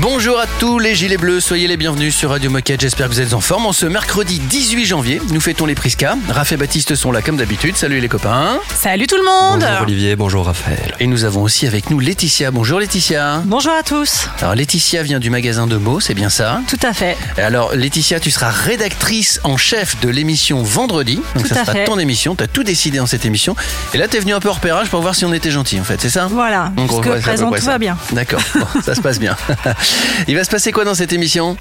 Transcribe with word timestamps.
Bonjour 0.00 0.40
à 0.40 0.46
tous 0.58 0.80
les 0.80 0.96
gilets 0.96 1.16
bleus, 1.16 1.38
soyez 1.40 1.68
les 1.68 1.76
bienvenus 1.76 2.16
sur 2.16 2.30
Radio 2.30 2.50
Moquette, 2.50 2.80
j'espère 2.80 3.06
que 3.08 3.12
vous 3.12 3.20
êtes 3.20 3.32
en 3.32 3.40
forme. 3.40 3.64
En 3.64 3.72
ce 3.72 3.86
mercredi 3.86 4.40
18 4.40 4.84
janvier, 4.86 5.22
nous 5.30 5.40
fêtons 5.40 5.66
les 5.66 5.76
Prisca. 5.76 6.16
Raph 6.28 6.50
et 6.50 6.56
Baptiste 6.56 6.96
sont 6.96 7.12
là 7.12 7.22
comme 7.22 7.36
d'habitude, 7.36 7.76
salut 7.76 8.00
les 8.00 8.08
copains. 8.08 8.58
Salut 8.74 9.06
tout 9.06 9.16
le 9.16 9.22
monde 9.24 9.60
Bonjour 9.60 9.82
Olivier, 9.82 10.16
bonjour 10.16 10.46
Raphaël. 10.46 10.96
Et 10.98 11.06
nous 11.06 11.22
avons 11.24 11.42
aussi 11.42 11.68
avec 11.68 11.90
nous 11.90 12.00
Laetitia, 12.00 12.50
bonjour 12.50 12.80
Laetitia. 12.80 13.42
Bonjour 13.44 13.72
à 13.72 13.84
tous 13.84 14.26
Alors 14.42 14.56
Laetitia 14.56 15.04
vient 15.04 15.20
du 15.20 15.30
magasin 15.30 15.68
de 15.68 15.76
mots, 15.76 16.00
c'est 16.00 16.14
bien 16.14 16.28
ça 16.28 16.60
Tout 16.68 16.76
à 16.84 16.92
fait. 16.92 17.16
Et 17.38 17.42
Alors 17.42 17.74
Laetitia, 17.76 18.18
tu 18.18 18.32
seras 18.32 18.50
rédactrice 18.50 19.38
en 19.44 19.56
chef 19.56 20.00
de 20.00 20.08
l'émission 20.08 20.64
Vendredi, 20.64 21.20
donc 21.36 21.44
Tout 21.46 21.54
ça 21.54 21.60
à 21.60 21.64
sera 21.64 21.72
fait. 21.72 21.84
ton 21.84 22.00
émission, 22.00 22.34
tu 22.34 22.42
as 22.42 22.48
tout 22.48 22.64
décidé 22.64 22.98
dans 22.98 23.06
cette 23.06 23.24
émission. 23.24 23.54
Et 23.94 23.98
là 23.98 24.08
tu 24.08 24.16
es 24.16 24.20
venu 24.20 24.34
un 24.34 24.40
peu 24.40 24.50
en 24.50 24.54
repérage 24.54 24.88
pour 24.88 25.02
voir 25.02 25.14
si 25.14 25.24
on 25.24 25.32
était 25.32 25.52
gentil 25.52 25.78
en 25.78 25.84
fait, 25.84 26.00
c'est 26.00 26.10
ça 26.10 26.26
Voilà, 26.26 26.72
Donc, 26.76 26.90
à 26.90 27.00
peu 27.00 27.20
présent 27.20 27.50
tout 27.52 27.58
ça. 27.62 27.70
va 27.70 27.78
bien. 27.78 27.96
D'accord, 28.10 28.40
bon, 28.56 28.66
ça 28.84 28.96
se 28.96 29.00
passe 29.00 29.20
bien. 29.20 29.36
Il 30.28 30.36
va 30.36 30.44
se 30.44 30.50
passer 30.50 30.72
quoi 30.72 30.84
dans 30.84 30.94
cette 30.94 31.12
émission? 31.12 31.56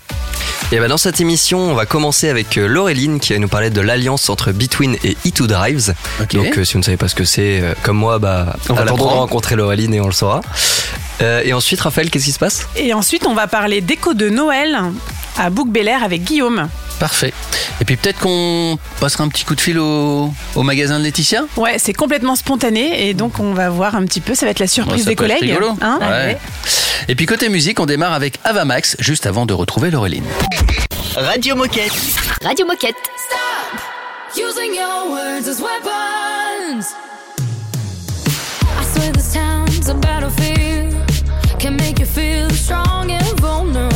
Et 0.71 0.79
ben 0.79 0.87
dans 0.87 0.97
cette 0.97 1.21
émission, 1.21 1.59
on 1.59 1.75
va 1.75 1.85
commencer 1.85 2.29
avec 2.29 2.57
euh, 2.57 2.65
Laureline 2.65 3.19
qui 3.19 3.33
va 3.33 3.39
nous 3.39 3.47
parler 3.47 3.69
de 3.69 3.79
l'alliance 3.79 4.29
entre 4.29 4.51
Between 4.51 4.97
et 5.03 5.15
E2 5.25 5.45
Drives. 5.45 5.93
Donc 6.33 6.57
euh, 6.57 6.63
si 6.63 6.73
vous 6.73 6.79
ne 6.79 6.83
savez 6.83 6.97
pas 6.97 7.07
ce 7.07 7.15
que 7.15 7.25
c'est, 7.25 7.61
euh, 7.61 7.73
comme 7.83 7.97
moi, 7.97 8.17
bah, 8.17 8.55
On 8.69 8.73
va 8.73 8.85
rencontrer 8.85 9.55
Laureline 9.55 9.93
et 9.93 10.01
on 10.01 10.07
le 10.07 10.13
saura. 10.13 10.41
Euh, 11.21 11.41
et 11.43 11.53
ensuite, 11.53 11.79
Raphaël, 11.81 12.09
qu'est-ce 12.09 12.25
qui 12.25 12.31
se 12.31 12.39
passe? 12.39 12.67
Et 12.75 12.93
ensuite, 12.93 13.25
on 13.27 13.33
va 13.33 13.47
parler 13.47 13.81
déco 13.81 14.13
de 14.13 14.29
Noël 14.29 14.77
à 15.37 15.49
Bouc 15.49 15.69
Belair 15.69 16.03
avec 16.03 16.23
Guillaume. 16.23 16.67
Parfait. 16.99 17.33
Et 17.81 17.85
puis 17.85 17.95
peut-être 17.97 18.19
qu'on 18.19 18.77
passera 18.99 19.23
un 19.23 19.27
petit 19.27 19.43
coup 19.45 19.55
de 19.55 19.61
fil 19.61 19.79
au, 19.79 20.31
au 20.55 20.63
magasin 20.63 20.99
de 20.99 21.03
Laetitia? 21.03 21.43
Ouais, 21.57 21.77
c'est 21.79 21.93
complètement 21.93 22.35
spontané 22.35 23.07
et 23.09 23.13
donc 23.13 23.39
on 23.39 23.53
va 23.53 23.69
voir 23.69 23.95
un 23.95 24.05
petit 24.05 24.21
peu, 24.21 24.35
ça 24.35 24.45
va 24.45 24.51
être 24.51 24.59
la 24.59 24.67
surprise 24.67 24.99
Ouais, 24.99 25.03
ça 25.03 25.09
des 25.09 25.15
collègues. 25.15 25.41
rigolo. 25.41 25.75
hein? 25.81 25.99
Ouais. 26.01 26.37
Et 27.07 27.15
puis 27.15 27.25
côté 27.25 27.49
musique, 27.49 27.79
on 27.79 27.85
démarre 27.85 28.13
avec 28.13 28.39
Avamax, 28.43 28.95
juste 28.99 29.25
avant 29.25 29.45
de 29.45 29.53
retrouver 29.53 29.89
Laureline. 29.91 30.23
Radio 31.15 31.55
Moquette. 31.55 31.91
Radio 32.43 32.65
Moquette. 32.65 32.95
Using 34.37 34.73
your 34.75 35.09
words 35.11 35.47
as 35.47 35.59
weapons. 35.61 36.85
Feel 42.13 42.47
strong 42.51 43.11
and 43.11 43.39
vulnerable. 43.39 43.92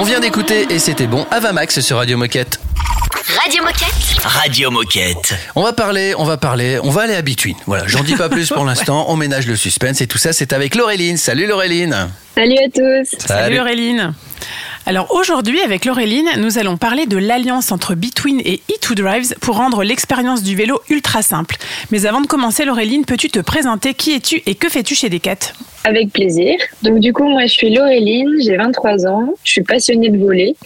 On 0.00 0.02
vient 0.02 0.18
d'écouter 0.18 0.66
et 0.70 0.78
c'était 0.78 1.06
bon 1.06 1.26
Avamax 1.30 1.80
sur 1.80 1.98
Radio 1.98 2.16
Moquette. 2.16 2.58
Radio 3.38 3.62
Moquette. 3.62 4.24
Radio 4.24 4.70
Moquette. 4.70 5.34
On 5.54 5.62
va 5.62 5.74
parler, 5.74 6.14
on 6.16 6.24
va 6.24 6.38
parler, 6.38 6.78
on 6.82 6.88
va 6.88 7.02
aller 7.02 7.14
à 7.14 7.20
Between. 7.20 7.54
Voilà, 7.66 7.86
j'en 7.86 8.02
dis 8.02 8.14
pas 8.14 8.30
plus 8.30 8.48
pour 8.48 8.64
l'instant, 8.64 9.04
on 9.10 9.16
ménage 9.16 9.46
le 9.46 9.56
suspense 9.56 10.00
et 10.00 10.06
tout 10.06 10.16
ça, 10.16 10.32
c'est 10.32 10.54
avec 10.54 10.74
Laureline. 10.74 11.18
Salut 11.18 11.46
Laureline 11.46 12.08
Salut 12.34 12.56
à 12.56 12.70
tous. 12.74 13.14
Salut 13.26 13.60
Auréline. 13.60 14.14
Alors 14.86 15.14
aujourd'hui, 15.14 15.60
avec 15.60 15.84
Laureline, 15.84 16.28
nous 16.38 16.58
allons 16.58 16.78
parler 16.78 17.06
de 17.06 17.18
l'alliance 17.18 17.70
entre 17.70 17.94
Between 17.94 18.40
et 18.40 18.62
E2 18.70 18.94
Drives 18.94 19.34
pour 19.40 19.56
rendre 19.56 19.84
l'expérience 19.84 20.42
du 20.42 20.56
vélo 20.56 20.80
ultra 20.88 21.20
simple. 21.20 21.56
Mais 21.90 22.06
avant 22.06 22.22
de 22.22 22.26
commencer, 22.26 22.64
Laureline, 22.64 23.04
peux-tu 23.04 23.28
te 23.28 23.40
présenter 23.40 23.92
Qui 23.92 24.14
es-tu 24.14 24.42
et 24.46 24.54
que 24.54 24.70
fais-tu 24.70 24.94
chez 24.94 25.10
Decat? 25.10 25.52
Avec 25.84 26.12
plaisir. 26.12 26.58
Donc 26.82 27.00
du 27.00 27.12
coup, 27.12 27.28
moi 27.28 27.42
je 27.42 27.52
suis 27.52 27.74
Laureline, 27.74 28.36
j'ai 28.42 28.56
23 28.56 29.06
ans, 29.06 29.34
je 29.44 29.50
suis 29.52 29.62
passionnée 29.62 30.08
de 30.08 30.18
voler 30.18 30.56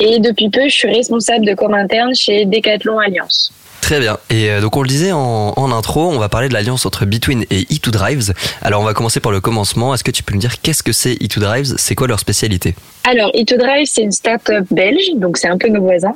et 0.00 0.18
depuis 0.18 0.48
peu 0.48 0.62
je 0.64 0.74
suis 0.74 0.88
responsable 0.88 1.44
de 1.44 1.54
com 1.54 1.74
interne 1.74 2.14
chez 2.14 2.46
Decathlon 2.46 2.98
Alliance. 2.98 3.52
Très 3.80 4.00
bien. 4.00 4.18
Et 4.28 4.50
euh, 4.50 4.60
donc 4.60 4.76
on 4.76 4.82
le 4.82 4.88
disait 4.88 5.12
en, 5.12 5.54
en 5.56 5.72
intro, 5.72 6.08
on 6.08 6.18
va 6.18 6.28
parler 6.28 6.48
de 6.48 6.54
l'alliance 6.54 6.84
entre 6.84 7.06
Between 7.06 7.44
et 7.50 7.62
E2 7.62 7.90
Drives. 7.90 8.34
Alors 8.60 8.82
on 8.82 8.84
va 8.84 8.94
commencer 8.94 9.20
par 9.20 9.32
le 9.32 9.40
commencement. 9.40 9.94
Est-ce 9.94 10.04
que 10.04 10.10
tu 10.10 10.22
peux 10.22 10.34
nous 10.34 10.40
dire 10.40 10.60
qu'est-ce 10.60 10.82
que 10.82 10.92
c'est 10.92 11.14
E2 11.14 11.38
Drives? 11.38 11.74
C'est 11.78 11.94
quoi 11.94 12.06
leur 12.06 12.20
spécialité? 12.20 12.74
Alors, 13.10 13.30
E2Drive, 13.32 13.86
c'est 13.86 14.02
une 14.02 14.12
start-up 14.12 14.66
belge, 14.70 15.12
donc 15.14 15.38
c'est 15.38 15.48
un 15.48 15.56
peu 15.56 15.68
nos 15.68 15.80
voisins. 15.80 16.12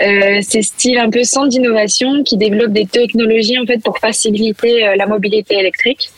Euh, 0.00 0.38
c'est 0.40 0.62
style 0.62 0.98
un 0.98 1.10
peu 1.10 1.24
centre 1.24 1.48
d'innovation 1.48 2.22
qui 2.22 2.36
développe 2.36 2.70
des 2.70 2.86
technologies 2.86 3.58
en 3.58 3.66
fait 3.66 3.82
pour 3.82 3.98
faciliter 3.98 4.86
euh, 4.86 4.94
la 4.96 5.06
mobilité 5.06 5.56
électrique. 5.58 6.10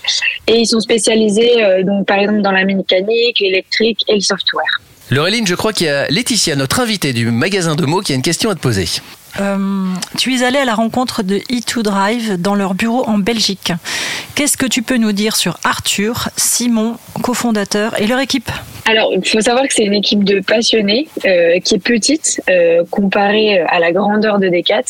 Et 0.46 0.56
ils 0.56 0.66
sont 0.66 0.80
spécialisés 0.80 1.64
euh, 1.64 1.82
donc 1.84 2.06
par 2.06 2.18
exemple 2.18 2.42
dans 2.42 2.52
la 2.52 2.66
mécanique, 2.66 3.40
l'électrique 3.40 4.00
et 4.08 4.16
le 4.16 4.20
software. 4.20 4.82
Laureline, 5.10 5.46
je 5.46 5.54
crois 5.54 5.72
qu'il 5.72 5.86
y 5.86 5.90
a 5.90 6.06
Laetitia, 6.08 6.54
notre 6.54 6.80
invitée 6.80 7.14
du 7.14 7.30
magasin 7.30 7.74
de 7.74 7.86
mots, 7.86 8.00
qui 8.00 8.12
a 8.12 8.14
une 8.14 8.22
question 8.22 8.50
à 8.50 8.54
te 8.54 8.60
poser. 8.60 8.84
Euh, 9.38 9.94
tu 10.18 10.34
es 10.34 10.42
allé 10.42 10.58
à 10.58 10.64
la 10.64 10.74
rencontre 10.74 11.22
de 11.22 11.36
E2 11.36 11.82
Drive 11.82 12.40
dans 12.40 12.54
leur 12.54 12.74
bureau 12.74 13.04
en 13.06 13.18
Belgique. 13.18 13.72
Qu'est-ce 14.34 14.56
que 14.56 14.66
tu 14.66 14.82
peux 14.82 14.96
nous 14.96 15.12
dire 15.12 15.36
sur 15.36 15.58
Arthur, 15.64 16.28
Simon, 16.36 16.96
cofondateur, 17.22 18.00
et 18.00 18.06
leur 18.06 18.20
équipe? 18.20 18.50
Alors, 18.86 19.12
il 19.14 19.26
faut 19.26 19.40
savoir 19.40 19.66
que 19.66 19.74
c'est 19.74 19.84
une 19.84 19.94
équipe 19.94 20.24
de 20.24 20.40
passionnés 20.40 21.06
euh, 21.24 21.60
qui 21.60 21.74
est 21.76 21.78
petite 21.78 22.40
euh, 22.48 22.82
comparée 22.90 23.60
à 23.60 23.78
la 23.78 23.92
grandeur 23.92 24.38
de 24.38 24.48
Decat. 24.48 24.82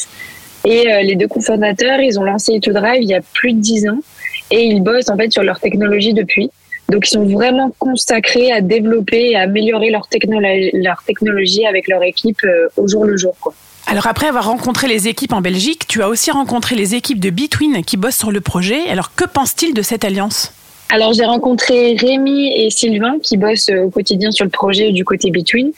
Et 0.65 0.85
les 1.03 1.17
deux 1.17 1.27
cofondateurs, 1.27 2.01
ils 2.01 2.21
ont 2.21 2.23
lancé 2.23 2.53
E2Drive 2.59 2.99
il 3.01 3.09
y 3.09 3.15
a 3.15 3.23
plus 3.33 3.55
de 3.55 3.61
10 3.61 3.89
ans 3.89 3.99
et 4.51 4.63
ils 4.65 4.83
bossent 4.83 5.09
en 5.09 5.17
fait 5.17 5.33
sur 5.33 5.43
leur 5.43 5.59
technologie 5.59 6.13
depuis. 6.13 6.51
Donc, 6.91 7.07
ils 7.07 7.13
sont 7.13 7.25
vraiment 7.25 7.73
consacrés 7.79 8.53
à 8.53 8.61
développer 8.61 9.31
et 9.31 9.37
à 9.37 9.43
améliorer 9.43 9.89
leur, 9.89 10.07
leur 10.75 11.03
technologie 11.03 11.65
avec 11.65 11.89
leur 11.89 12.03
équipe 12.03 12.41
au 12.77 12.87
jour 12.87 13.07
le 13.07 13.17
jour. 13.17 13.35
Alors 13.91 14.07
après 14.07 14.29
avoir 14.29 14.45
rencontré 14.45 14.87
les 14.87 15.09
équipes 15.09 15.33
en 15.33 15.41
Belgique, 15.41 15.89
tu 15.89 16.01
as 16.01 16.09
aussi 16.09 16.31
rencontré 16.31 16.77
les 16.77 16.95
équipes 16.95 17.19
de 17.19 17.29
Between 17.29 17.83
qui 17.85 17.97
bossent 17.97 18.19
sur 18.19 18.31
le 18.31 18.41
projet. 18.41 18.89
Alors 18.89 19.17
que 19.17 19.25
pensent-ils 19.25 19.75
de 19.75 19.83
cette 19.83 20.05
alliance? 20.05 20.53
Alors 20.93 21.13
j'ai 21.13 21.25
rencontré 21.25 21.95
Rémi 21.95 22.53
et 22.53 22.69
Sylvain 22.69 23.19
qui 23.23 23.37
bossent 23.37 23.69
euh, 23.69 23.85
au 23.85 23.91
quotidien 23.91 24.33
sur 24.33 24.45
le 24.45 24.51
projet 24.51 24.91
du 24.91 25.05
côté 25.05 25.31
Between 25.31 25.71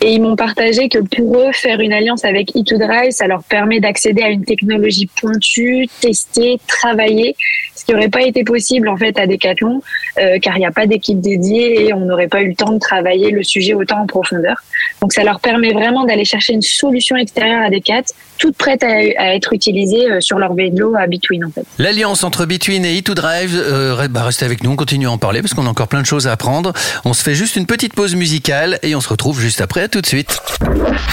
et 0.00 0.12
ils 0.12 0.22
m'ont 0.22 0.36
partagé 0.36 0.88
que 0.88 1.00
pour 1.00 1.38
eux 1.40 1.50
faire 1.52 1.80
une 1.80 1.92
alliance 1.92 2.24
avec 2.24 2.54
E2Drive 2.54 3.10
ça 3.10 3.26
leur 3.26 3.42
permet 3.42 3.80
d'accéder 3.80 4.22
à 4.22 4.28
une 4.28 4.44
technologie 4.44 5.10
pointue, 5.20 5.88
testée, 6.00 6.60
travaillée, 6.68 7.34
ce 7.74 7.84
qui 7.84 7.92
n'aurait 7.92 8.10
pas 8.10 8.22
été 8.22 8.44
possible 8.44 8.88
en 8.88 8.96
fait 8.96 9.18
à 9.18 9.26
Decathlon 9.26 9.82
euh, 10.18 10.38
car 10.38 10.56
il 10.56 10.60
n'y 10.60 10.66
a 10.66 10.70
pas 10.70 10.86
d'équipe 10.86 11.20
dédiée 11.20 11.86
et 11.86 11.92
on 11.92 12.00
n'aurait 12.00 12.28
pas 12.28 12.42
eu 12.42 12.50
le 12.50 12.54
temps 12.54 12.72
de 12.72 12.78
travailler 12.78 13.32
le 13.32 13.42
sujet 13.42 13.74
autant 13.74 14.02
en 14.02 14.06
profondeur. 14.06 14.62
Donc 15.02 15.12
ça 15.12 15.24
leur 15.24 15.40
permet 15.40 15.72
vraiment 15.72 16.04
d'aller 16.04 16.24
chercher 16.24 16.52
une 16.52 16.62
solution 16.62 17.16
extérieure 17.16 17.62
à 17.62 17.70
Decat, 17.70 18.04
toute 18.40 18.56
prête 18.56 18.82
à, 18.82 18.88
à 18.88 19.34
être 19.34 19.52
utilisée 19.52 20.10
euh, 20.10 20.20
sur 20.20 20.38
leur 20.38 20.54
vélo 20.54 20.96
à 20.96 21.06
Between 21.06 21.44
en 21.44 21.50
fait. 21.50 21.64
L'alliance 21.78 22.24
entre 22.24 22.46
Between 22.46 22.84
et 22.84 22.98
E2Drive, 23.00 23.50
euh, 23.54 23.94
re- 23.94 24.08
bah, 24.08 24.24
restez 24.24 24.44
avec 24.46 24.64
nous, 24.64 24.70
on 24.70 24.76
continue 24.76 25.06
à 25.06 25.10
en 25.12 25.18
parler 25.18 25.42
parce 25.42 25.54
qu'on 25.54 25.66
a 25.66 25.68
encore 25.68 25.88
plein 25.88 26.00
de 26.00 26.06
choses 26.06 26.26
à 26.26 26.32
apprendre. 26.32 26.72
On 27.04 27.12
se 27.12 27.22
fait 27.22 27.34
juste 27.34 27.54
une 27.56 27.66
petite 27.66 27.94
pause 27.94 28.14
musicale 28.16 28.78
et 28.82 28.94
on 28.96 29.00
se 29.00 29.08
retrouve 29.08 29.40
juste 29.40 29.60
après, 29.60 29.82
à 29.82 29.88
tout 29.88 30.00
de 30.00 30.06
suite. 30.06 30.40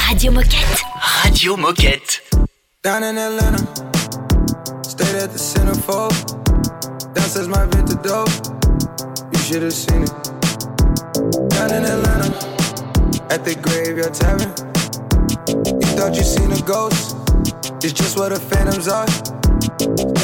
Radio 0.07 0.31
Moquette. 0.31 0.81
Radio 1.23 1.57
Moquette. 1.57 2.23
Down 2.83 3.03
in 3.03 3.17
Atlanta, 3.17 3.63
stayed 4.83 5.15
at 5.21 5.27
the 5.27 5.37
centerfold. 5.37 6.13
Downstairs 7.13 7.47
my 7.49 7.65
vintage 7.71 8.01
dope, 8.03 8.29
you 9.33 9.39
should 9.39 9.63
have 9.63 9.73
seen 9.73 10.03
it. 10.03 10.11
Down 11.49 11.71
in 11.71 11.83
Atlanta, 11.83 12.31
at 13.29 13.43
the 13.43 13.55
graveyard 13.55 14.13
tavern. 14.13 14.76
You 15.65 15.87
thought 15.97 16.15
you 16.15 16.23
seen 16.23 16.51
a 16.51 16.61
ghost, 16.61 17.17
it's 17.83 17.93
just 17.93 18.17
what 18.17 18.29
the 18.29 18.39
phantoms 18.39 18.87
are. 18.87 19.07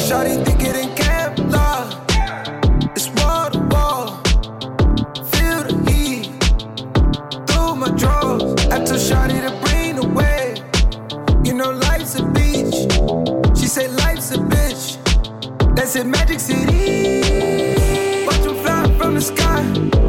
Shawty 0.06 0.44
think 0.44 0.62
it 0.62 0.76
in 0.76 0.90
Kevlar, 0.94 1.82
it's 2.96 3.08
wall 3.20 3.50
to 3.50 3.58
wall. 3.72 4.06
Feel 5.32 5.64
the 5.64 5.74
heat 5.90 6.26
through 7.48 7.74
my 7.74 7.90
drawers. 7.96 8.54
I 8.70 8.84
told 8.84 9.00
Shawty 9.00 9.40
to 9.42 9.52
bring 9.64 9.84
wave. 10.14 10.58
You 11.44 11.54
know 11.54 11.70
life's 11.70 12.14
a 12.16 12.22
beach. 12.22 12.86
She 13.58 13.66
say 13.66 13.88
life's 13.88 14.30
a 14.30 14.38
bitch. 14.38 14.98
That's 15.74 15.96
in 15.96 16.10
Magic 16.10 16.38
City. 16.38 18.24
Watch 18.26 18.42
them 18.42 18.56
fly 18.62 18.98
from 18.98 19.14
the 19.14 19.20
sky. 19.20 20.03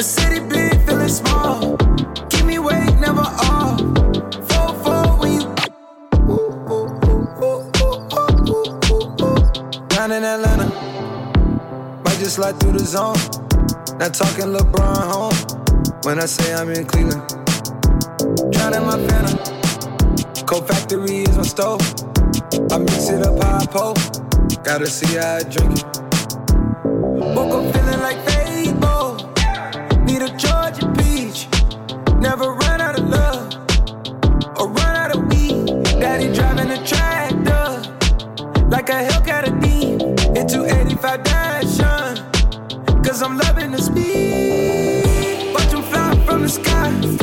A 0.00 0.02
city 0.02 0.40
big, 0.40 0.80
feeling 0.86 1.08
small. 1.08 1.76
Keep 2.30 2.46
me 2.46 2.54
awake, 2.54 2.98
never 3.00 3.20
off. 3.20 3.78
Fall, 4.48 4.72
fall 4.82 5.18
when 5.18 5.32
you. 5.32 5.40
Down 9.88 10.12
in 10.12 10.24
Atlanta. 10.24 10.68
Might 12.02 12.18
just 12.18 12.36
slide 12.36 12.58
through 12.60 12.78
the 12.78 12.86
zone. 12.86 13.18
Not 13.98 14.14
talking 14.14 14.46
LeBron 14.56 15.04
home. 15.12 15.36
When 16.04 16.18
I 16.18 16.24
say 16.24 16.54
I'm 16.54 16.70
in 16.70 16.86
Cleveland. 16.86 17.20
Drowning 18.52 18.86
my 18.86 18.96
phantom. 19.06 19.36
Cold 20.46 20.66
factory 20.66 21.24
is 21.24 21.36
my 21.36 21.42
stove. 21.42 21.82
I 22.72 22.78
mix 22.78 23.10
it 23.10 23.20
up 23.20 23.42
how 23.42 23.58
I 23.58 23.66
pull. 23.66 23.94
Gotta 24.64 24.86
see 24.86 25.18
how 25.18 25.34
I 25.34 25.42
drink 25.42 25.78
it. 25.78 25.84
Woke 27.36 27.66
up. 27.66 27.79
Need 30.20 30.32
a 30.32 30.36
Georgia 30.36 30.92
peach. 30.98 31.48
Never 32.20 32.52
run 32.52 32.80
out 32.82 32.98
of 32.98 33.08
love. 33.08 33.54
Or 34.58 34.68
run 34.68 34.96
out 34.96 35.16
of 35.16 35.24
weed. 35.28 35.84
Daddy 35.98 36.30
driving 36.34 36.70
a 36.70 36.86
tractor. 36.86 37.80
Like 38.68 38.90
a 38.90 39.02
Hellcat 39.08 39.46
a 39.48 39.60
D. 39.60 39.92
Into 40.38 40.66
85 40.66 41.22
Dashin. 41.22 43.02
Cause 43.02 43.22
I'm 43.22 43.38
loving 43.38 43.70
the 43.70 43.80
speed. 43.80 45.54
Watch 45.54 45.70
them 45.70 45.82
fly 45.84 46.14
from 46.26 46.42
the 46.42 46.48
sky. 46.50 47.19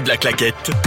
De 0.00 0.08
la 0.08 0.16
claquette. 0.16 0.85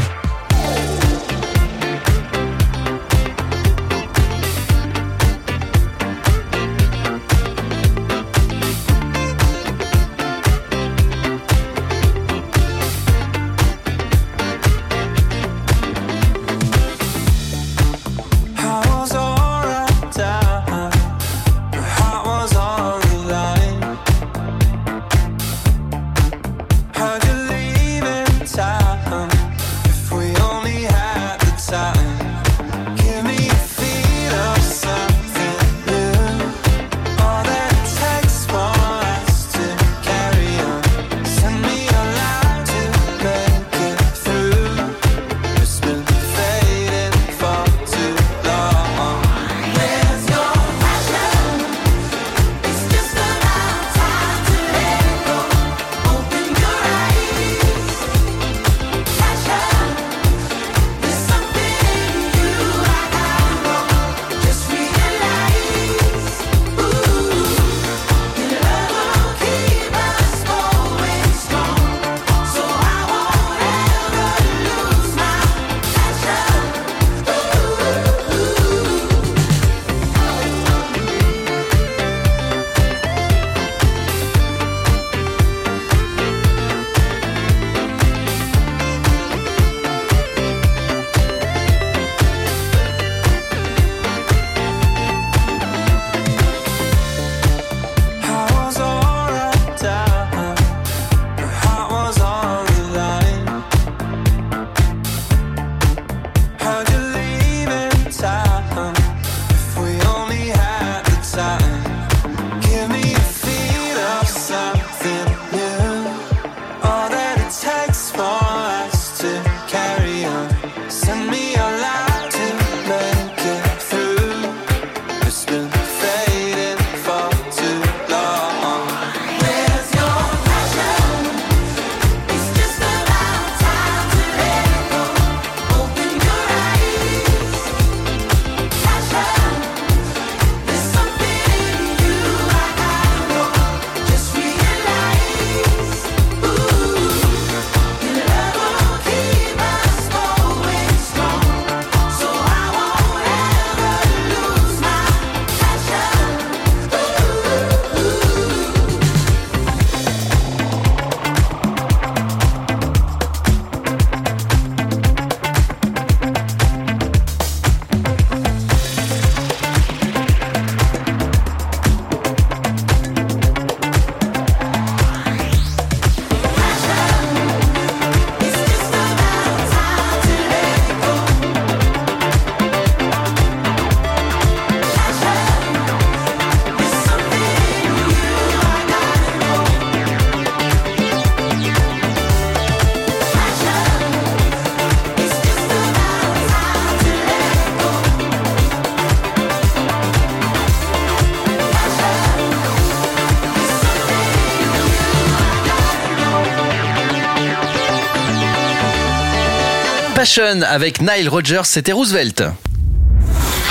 Avec 210.40 211.02
Nile 211.02 211.28
Rodgers, 211.28 211.64
c'était 211.66 211.92
Roosevelt. 211.92 212.42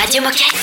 Radio 0.02 0.20
Moquette. 0.22 0.54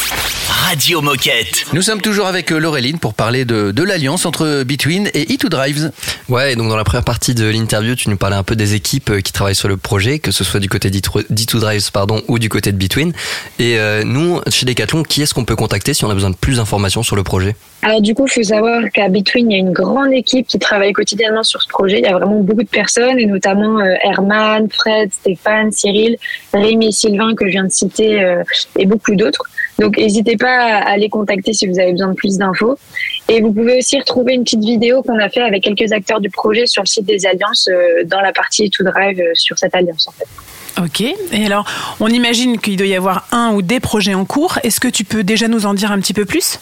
Radio 0.48 1.02
Moquette. 1.02 1.66
Nous 1.74 1.82
sommes 1.82 2.00
toujours 2.00 2.28
avec 2.28 2.52
euh, 2.52 2.60
Laureline 2.60 3.00
pour 3.00 3.16
parler 3.16 3.44
de, 3.44 3.72
de 3.72 3.84
l'alliance 3.84 4.28
entre 4.28 4.62
Between 4.62 5.10
et 5.16 5.26
E2Drives. 5.26 5.90
Ouais, 6.28 6.54
et 6.54 6.56
donc 6.56 6.70
dans 6.70 6.76
la 6.76 6.84
première 6.84 7.04
partie 7.04 7.36
de 7.36 7.46
l'interview, 7.46 7.94
tu 7.94 8.10
nous 8.10 8.18
parlais 8.18 8.36
un 8.36 8.42
peu 8.42 8.56
des 8.56 8.74
équipes 8.74 9.12
euh, 9.12 9.22
qui 9.22 9.32
travaillent 9.32 9.54
sur 9.54 9.68
le 9.68 9.78
projet, 9.78 10.18
que 10.18 10.32
ce 10.32 10.44
soit 10.44 10.60
du 10.60 10.70
côté 10.70 10.90
d'E2 10.90 11.60
Drives 11.60 11.92
pardon, 11.92 12.24
ou 12.28 12.40
du 12.40 12.50
côté 12.50 12.72
de 12.72 12.78
Between. 12.78 13.14
Et 13.60 13.78
euh, 13.78 14.04
nous, 14.04 14.42
chez 14.50 14.66
Decathlon, 14.66 15.04
qui 15.04 15.22
est-ce 15.22 15.36
qu'on 15.36 15.46
peut 15.46 15.56
contacter 15.56 15.94
si 15.94 16.04
on 16.04 16.10
a 16.10 16.16
besoin 16.16 16.32
de 16.32 16.36
plus 16.36 16.58
d'informations 16.58 17.04
sur 17.04 17.16
le 17.16 17.22
projet? 17.22 17.56
Alors 17.84 18.02
du 18.02 18.16
coup, 18.16 18.26
il 18.26 18.32
faut 18.32 18.44
savoir 18.44 18.82
qu'à 18.92 19.08
Between, 19.08 19.52
il 19.52 19.54
y 19.54 19.58
a 19.58 19.60
une 19.60 19.72
grande 19.72 20.14
équipe 20.14 20.48
qui 20.48 20.58
travaille 20.58 20.94
quotidiennement 20.94 21.44
sur 21.44 21.62
ce 21.62 21.68
projet. 21.68 22.00
Il 22.00 22.06
y 22.06 22.08
a 22.08 22.18
vraiment 22.18 22.40
beaucoup 22.40 22.64
de 22.64 22.70
personnes, 22.70 23.20
et 23.20 23.28
notamment 23.28 23.80
euh, 23.80 23.94
Herman, 24.04 24.68
Fred, 24.72 25.14
Stéphane, 25.14 25.72
Cyril, 25.72 26.18
Rémi 26.54 26.88
et 26.88 26.92
Sylvain 26.92 27.36
que 27.36 27.46
je 27.46 27.52
viens 27.52 27.66
de 27.66 27.72
citer, 27.72 28.36
et 28.80 28.86
beaucoup 28.88 29.14
d'autres. 29.16 29.44
Donc 29.80 29.98
n'hésitez 29.98 30.38
pas 30.38 30.78
à 30.78 30.98
les 30.98 31.10
contacter 31.10 31.54
si 31.54 31.68
vous 31.68 31.80
avez 31.80 31.92
besoin 31.92 32.10
de 32.10 32.14
plus 32.14 32.38
d'infos. 32.38 32.78
Et 33.28 33.42
vous 33.42 33.52
pouvez 33.52 33.80
aussi 33.80 34.00
retrouver 34.00 34.34
une 34.34 34.44
petite 34.44 34.64
vidéo 34.64 35.02
qu'on 35.02 35.20
a 35.20 35.30
fait 35.30 35.42
avec 35.42 35.64
quelques 35.64 35.92
acteurs 35.92 36.20
du 36.20 36.30
projet 36.30 36.66
sur 36.66 36.84
le 36.84 36.88
site 36.88 37.06
des 37.06 37.26
Alliances 37.26 37.68
euh, 37.72 38.04
dans 38.06 38.22
la 38.22 38.32
partie 38.32 38.70
To 38.70 38.84
Drive 38.84 39.20
euh, 39.20 39.32
sur 39.34 39.58
cette 39.58 39.76
alliance 39.76 40.08
en 40.08 40.12
fait. 40.12 40.28
Ok. 40.82 41.02
Et 41.32 41.46
alors, 41.46 41.66
on 42.00 42.08
imagine 42.08 42.60
qu'il 42.60 42.78
doit 42.78 42.88
y 42.88 42.96
avoir 42.96 43.28
un 43.32 43.54
ou 43.54 43.62
des 43.62 43.80
projets 43.80 44.14
en 44.14 44.26
cours. 44.26 44.60
Est-ce 44.64 44.80
que 44.80 44.90
tu 44.90 45.06
peux 45.06 45.24
déjà 45.24 45.48
nous 45.48 45.66
en 45.66 45.74
dire 45.74 45.92
un 45.92 46.00
petit 46.00 46.14
peu 46.14 46.26
plus? 46.26 46.60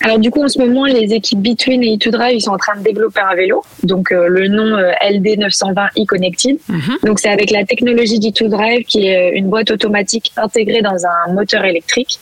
Alors 0.00 0.18
du 0.18 0.30
coup, 0.30 0.42
en 0.42 0.48
ce 0.48 0.58
moment, 0.58 0.84
les 0.84 1.14
équipes 1.14 1.40
Between 1.40 1.82
et 1.82 1.96
E2Drive, 1.96 2.34
ils 2.34 2.42
sont 2.42 2.50
en 2.50 2.58
train 2.58 2.76
de 2.76 2.82
développer 2.82 3.20
un 3.20 3.34
vélo. 3.34 3.64
Donc 3.84 4.12
euh, 4.12 4.26
le 4.28 4.48
nom 4.48 4.76
euh, 4.76 4.92
LD920 5.02 6.02
e-Connected. 6.02 6.58
Donc 7.04 7.20
c'est 7.20 7.30
avec 7.30 7.50
la 7.50 7.64
technologie 7.64 8.18
d'E2Drive 8.18 8.84
qui 8.84 9.06
est 9.06 9.30
une 9.30 9.48
boîte 9.48 9.70
automatique 9.70 10.32
intégrée 10.36 10.82
dans 10.82 11.06
un 11.06 11.32
moteur 11.32 11.64
électrique 11.64 12.18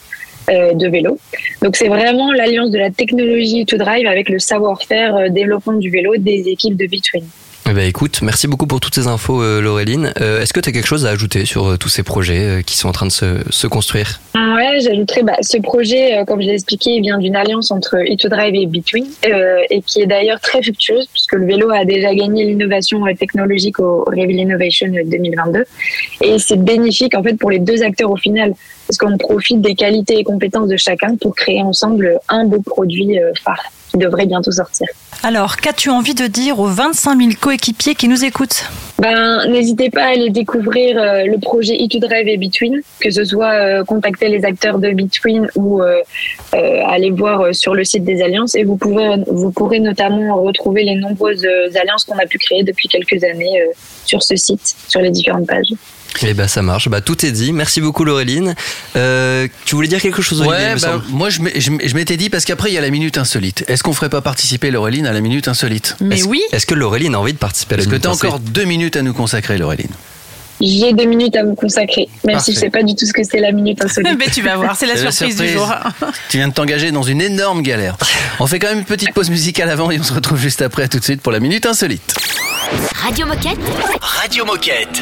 de 0.49 0.87
vélo. 0.87 1.17
Donc 1.61 1.75
c'est 1.75 1.87
vraiment 1.87 2.31
l'alliance 2.31 2.71
de 2.71 2.77
la 2.77 2.89
technologie 2.91 3.63
E2Drive 3.63 4.07
avec 4.07 4.29
le 4.29 4.39
savoir-faire 4.39 5.15
euh, 5.15 5.29
développement 5.29 5.73
du 5.73 5.89
vélo 5.89 6.15
des 6.17 6.47
équipes 6.47 6.77
de 6.77 6.85
Between. 6.85 7.23
Eh 7.69 7.71
ben, 7.71 7.87
écoute, 7.87 8.21
merci 8.21 8.47
beaucoup 8.47 8.67
pour 8.67 8.81
toutes 8.81 8.93
ces 8.93 9.07
infos, 9.07 9.41
euh, 9.41 9.61
Laureline. 9.61 10.11
Euh, 10.19 10.41
Est-ce 10.41 10.51
que 10.51 10.59
tu 10.59 10.67
as 10.67 10.73
quelque 10.73 10.85
chose 10.87 11.05
à 11.05 11.09
ajouter 11.11 11.45
sur 11.45 11.65
euh, 11.65 11.77
tous 11.77 11.87
ces 11.87 12.03
projets 12.03 12.41
euh, 12.41 12.61
qui 12.61 12.75
sont 12.75 12.89
en 12.89 12.91
train 12.91 13.05
de 13.05 13.11
se, 13.11 13.37
se 13.49 13.67
construire? 13.67 14.19
Ah 14.33 14.53
Ouais, 14.55 14.81
j'ajouterais, 14.81 15.23
bah, 15.23 15.37
ce 15.41 15.57
projet, 15.57 16.17
euh, 16.17 16.25
comme 16.25 16.41
je 16.41 16.47
l'ai 16.47 16.53
expliqué, 16.53 16.99
vient 16.99 17.17
d'une 17.17 17.37
alliance 17.37 17.71
entre 17.71 17.95
E2Drive 17.95 18.61
et 18.61 18.65
Between, 18.65 19.05
euh, 19.25 19.59
et 19.69 19.81
qui 19.81 20.01
est 20.01 20.05
d'ailleurs 20.05 20.41
très 20.41 20.61
fructueuse, 20.61 21.07
puisque 21.11 21.33
le 21.33 21.45
vélo 21.45 21.69
a 21.71 21.85
déjà 21.85 22.13
gagné 22.13 22.43
l'innovation 22.43 23.05
euh, 23.07 23.13
technologique 23.13 23.79
au 23.79 24.03
Reveal 24.05 24.41
Innovation 24.41 24.87
2022. 24.87 25.63
Et 26.21 26.39
c'est 26.39 26.61
bénéfique, 26.61 27.15
en 27.15 27.23
fait, 27.23 27.35
pour 27.35 27.49
les 27.49 27.59
deux 27.59 27.81
acteurs 27.81 28.11
au 28.11 28.17
final, 28.17 28.53
parce 28.87 28.97
qu'on 28.97 29.17
profite 29.17 29.61
des 29.61 29.75
qualités 29.75 30.19
et 30.19 30.23
compétences 30.23 30.67
de 30.67 30.77
chacun 30.77 31.15
pour 31.15 31.35
créer 31.35 31.61
ensemble 31.61 32.19
un 32.29 32.45
beau 32.45 32.61
produit 32.61 33.19
euh, 33.19 33.31
phare 33.43 33.71
qui 33.93 33.97
devrait 33.99 34.25
bientôt 34.25 34.51
sortir. 34.51 34.87
Alors, 35.21 35.57
qu'as-tu 35.57 35.89
envie 35.89 36.15
de 36.15 36.27
dire 36.27 36.59
aux 36.59 36.67
25 36.67 37.17
000 37.17 37.29
coéquipiers 37.39 37.95
qui 37.95 38.07
nous 38.07 38.25
écoutent? 38.25 38.65
Ben, 38.99 39.47
n'hésitez 39.47 39.89
pas 39.89 40.03
à 40.03 40.07
aller 40.07 40.29
découvrir 40.29 40.97
euh, 40.97 41.25
le 41.25 41.37
projet 41.37 41.73
E2Drive 41.75 42.27
et 42.27 42.37
Between, 42.37 42.81
que 42.99 43.11
ce 43.11 43.23
soit 43.23 43.51
euh, 43.53 43.83
contacter 43.83 44.27
les 44.29 44.43
acteurs 44.43 44.79
de 44.79 44.89
Between 44.91 45.47
ou 45.55 45.81
euh, 45.81 46.01
aller 46.51 47.11
voir 47.11 47.53
sur 47.53 47.73
le 47.75 47.83
site 47.83 48.03
des 48.03 48.21
alliances. 48.21 48.55
Et 48.55 48.63
vous 48.63 48.75
pourrez, 48.75 49.15
vous 49.27 49.51
pourrez 49.51 49.79
notamment 49.79 50.41
retrouver 50.41 50.83
les 50.83 50.95
nombreuses 50.95 51.45
alliances 51.79 52.03
qu'on 52.05 52.17
a 52.17 52.25
pu 52.25 52.37
créer 52.39 52.63
depuis 52.63 52.87
quelques 52.87 53.23
années 53.23 53.63
sur 54.05 54.23
ce 54.23 54.35
site, 54.35 54.75
sur 54.87 55.01
les 55.01 55.11
différentes 55.11 55.47
pages. 55.47 55.73
Eh 56.21 56.33
ben 56.33 56.47
ça 56.47 56.61
marche, 56.61 56.89
bah, 56.89 57.01
tout 57.01 57.25
est 57.25 57.31
dit. 57.31 57.51
Merci 57.53 57.81
beaucoup 57.81 58.03
Laureline. 58.05 58.55
Euh, 58.95 59.47
tu 59.65 59.75
voulais 59.75 59.87
dire 59.87 59.99
quelque 60.01 60.21
chose 60.21 60.41
Olivier, 60.41 60.57
il 60.57 60.63
Ouais, 60.69 60.75
me 60.75 60.79
bah, 60.79 61.01
moi 61.09 61.29
je 61.29 61.95
m'étais 61.95 62.17
dit 62.17 62.29
parce 62.29 62.45
qu'après 62.45 62.69
il 62.69 62.75
y 62.75 62.77
a 62.77 62.81
la 62.81 62.91
minute 62.91 63.17
insolite. 63.17 63.63
Est-ce 63.67 63.83
qu'on 63.83 63.93
ferait 63.93 64.09
pas 64.09 64.21
participer 64.21 64.69
Laureline 64.71 65.07
à 65.07 65.11
la 65.13 65.21
minute 65.21 65.47
insolite? 65.47 65.95
Mais 66.01 66.15
Est-ce- 66.19 66.25
oui. 66.27 66.41
Est-ce 66.51 66.65
que 66.65 66.75
Laureline 66.75 67.15
a 67.15 67.19
envie 67.19 67.33
de 67.33 67.37
participer 67.39 67.73
à 67.73 67.77
la 67.77 67.81
Est-ce 67.81 67.87
que 67.89 67.93
minute 67.95 68.03
tu 68.03 68.07
as 68.07 68.11
insolite? 68.11 68.33
encore 68.35 68.39
deux 68.51 68.65
minutes 68.65 68.95
à 68.95 69.01
nous 69.01 69.13
consacrer, 69.13 69.57
Laureline? 69.57 69.89
J'ai 70.61 70.93
deux 70.93 71.05
minutes 71.05 71.35
à 71.35 71.43
vous 71.43 71.55
consacrer, 71.55 72.07
même 72.25 72.39
si 72.39 72.53
je 72.53 72.59
sais 72.59 72.69
pas 72.69 72.83
du 72.83 72.95
tout 72.95 73.05
ce 73.05 73.11
que 73.11 73.23
c'est 73.23 73.39
la 73.39 73.51
minute 73.51 73.81
insolite. 73.83 74.15
Mais 74.17 74.27
tu 74.31 74.41
vas 74.43 74.55
voir, 74.55 74.77
c'est 74.77 74.85
la 74.85 74.93
la 74.93 75.11
surprise, 75.11 75.35
du 75.37 75.49
jour. 75.49 75.67
Tu 76.29 76.37
viens 76.37 76.47
de 76.47 76.53
t'engager 76.53 76.91
dans 76.91 77.01
une 77.03 77.21
énorme 77.21 77.63
galère. 77.63 77.97
On 78.39 78.45
fait 78.47 78.59
quand 78.59 78.69
même 78.69 78.79
une 78.79 78.85
petite 78.85 79.13
pause 79.13 79.29
musicale 79.31 79.69
avant 79.69 79.89
et 79.91 79.99
on 79.99 80.03
se 80.03 80.13
retrouve 80.13 80.37
juste 80.39 80.61
après. 80.61 80.83
À 80.83 80.87
tout 80.87 80.99
de 80.99 81.03
suite 81.03 81.21
pour 81.21 81.31
la 81.31 81.39
minute 81.39 81.65
insolite. 81.65 82.15
Radio 82.95 83.25
Moquette. 83.25 83.57
Radio 83.99 84.45
Moquette. 84.45 85.01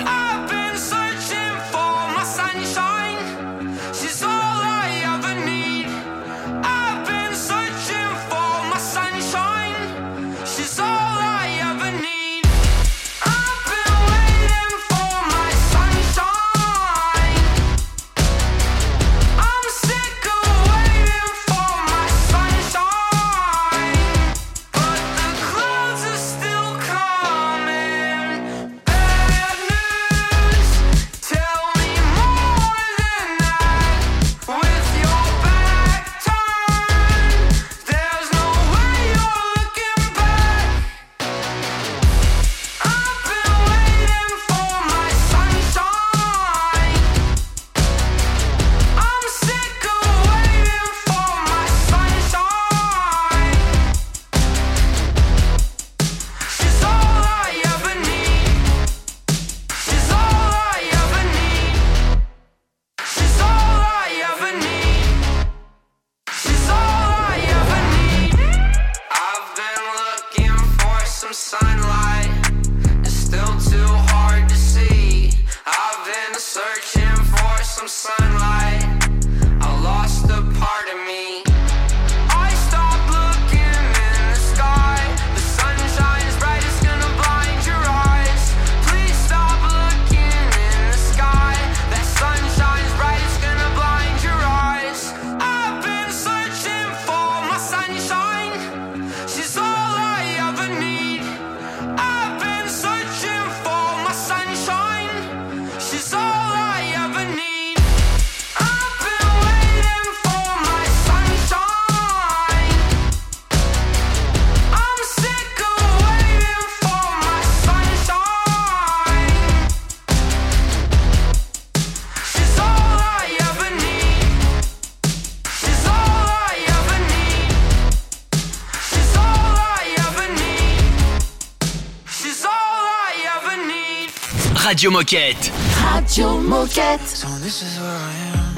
Radio 134.72 134.90
Moquette. 134.90 135.52
Radio 135.84 136.40
Moquette. 136.40 137.06
So 137.06 137.28
this 137.40 137.62
is 137.62 137.78
where 137.78 137.90
I 137.90 138.14
am, 138.32 138.56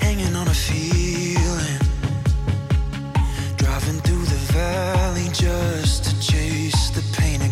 hanging 0.00 0.34
on 0.34 0.48
a 0.48 0.52
feeling, 0.52 1.78
driving 3.58 4.00
through 4.00 4.24
the 4.24 4.40
valley 4.52 5.28
just 5.32 6.02
to 6.06 6.20
chase 6.20 6.90
the 6.90 7.02
pain 7.16 7.42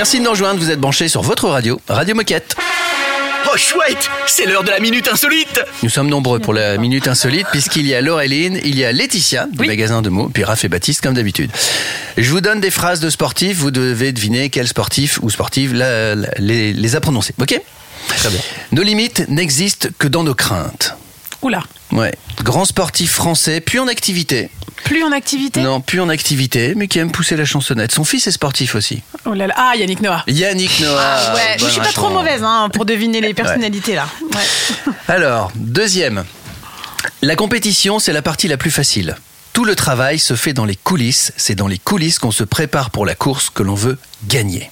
Merci 0.00 0.18
de 0.18 0.24
nous 0.24 0.30
rejoindre, 0.30 0.58
vous 0.58 0.70
êtes 0.70 0.80
branchés 0.80 1.08
sur 1.08 1.20
votre 1.20 1.46
radio, 1.50 1.78
Radio 1.86 2.14
Moquette. 2.14 2.56
Oh 3.52 3.56
chouette 3.58 4.08
C'est 4.26 4.46
l'heure 4.46 4.64
de 4.64 4.70
la 4.70 4.80
minute 4.80 5.06
insolite 5.12 5.60
Nous 5.82 5.90
sommes 5.90 6.08
nombreux 6.08 6.38
pour 6.38 6.54
la 6.54 6.78
minute 6.78 7.06
insolite 7.06 7.46
puisqu'il 7.52 7.86
y 7.86 7.94
a 7.94 8.00
Laureline, 8.00 8.58
il 8.64 8.78
y 8.78 8.84
a 8.86 8.92
Laetitia 8.92 9.46
du 9.52 9.66
magasin 9.66 10.00
de 10.00 10.08
mots, 10.08 10.30
puis 10.32 10.42
Raph 10.42 10.64
et 10.64 10.68
Baptiste 10.68 11.02
comme 11.02 11.12
d'habitude. 11.12 11.50
Je 12.16 12.30
vous 12.30 12.40
donne 12.40 12.62
des 12.62 12.70
phrases 12.70 13.00
de 13.00 13.10
sportifs, 13.10 13.58
vous 13.58 13.70
devez 13.70 14.12
deviner 14.12 14.48
quel 14.48 14.66
sportif 14.68 15.18
ou 15.20 15.28
sportive 15.28 15.74
la- 15.74 16.14
la- 16.14 16.28
les, 16.38 16.72
les 16.72 16.96
a 16.96 17.00
prononcées, 17.02 17.34
ok? 17.38 17.60
Très 18.16 18.30
bien. 18.30 18.40
Nos 18.72 18.82
limites 18.82 19.28
n'existent 19.28 19.88
que 19.98 20.08
dans 20.08 20.22
nos 20.24 20.34
craintes. 20.34 20.94
Oula. 21.42 21.62
Ouais. 21.92 22.14
Grand 22.42 22.64
sportif 22.64 23.12
français, 23.12 23.60
puis 23.60 23.78
en 23.78 23.86
activité. 23.88 24.48
Plus 24.84 25.02
en 25.04 25.12
activité 25.12 25.62
Non, 25.62 25.80
plus 25.80 26.00
en 26.00 26.08
activité, 26.08 26.74
mais 26.74 26.88
qui 26.88 26.98
aime 26.98 27.12
pousser 27.12 27.36
la 27.36 27.44
chansonnette. 27.44 27.92
Son 27.92 28.04
fils 28.04 28.26
est 28.26 28.32
sportif 28.32 28.74
aussi. 28.74 29.02
Oh 29.24 29.34
là 29.34 29.46
là. 29.46 29.54
Ah, 29.56 29.72
Yannick 29.76 30.00
Noah. 30.00 30.24
Yannick 30.26 30.80
Noah. 30.80 31.00
Ah 31.00 31.34
ouais, 31.34 31.56
je 31.58 31.66
suis 31.66 31.80
pas 31.80 31.92
trop 31.92 32.10
mauvaise 32.10 32.42
hein, 32.42 32.68
pour 32.72 32.84
deviner 32.84 33.20
les 33.20 33.34
personnalités 33.34 33.94
là. 33.94 34.08
Ouais. 34.34 34.92
Alors, 35.08 35.52
deuxième. 35.54 36.24
La 37.22 37.36
compétition, 37.36 37.98
c'est 37.98 38.12
la 38.12 38.22
partie 38.22 38.48
la 38.48 38.56
plus 38.56 38.70
facile. 38.70 39.16
Tout 39.52 39.64
le 39.64 39.74
travail 39.74 40.18
se 40.18 40.34
fait 40.34 40.52
dans 40.52 40.64
les 40.64 40.76
coulisses. 40.76 41.32
C'est 41.36 41.54
dans 41.54 41.66
les 41.66 41.78
coulisses 41.78 42.18
qu'on 42.18 42.30
se 42.30 42.44
prépare 42.44 42.90
pour 42.90 43.04
la 43.04 43.14
course 43.14 43.50
que 43.50 43.62
l'on 43.62 43.74
veut 43.74 43.98
gagner. 44.26 44.70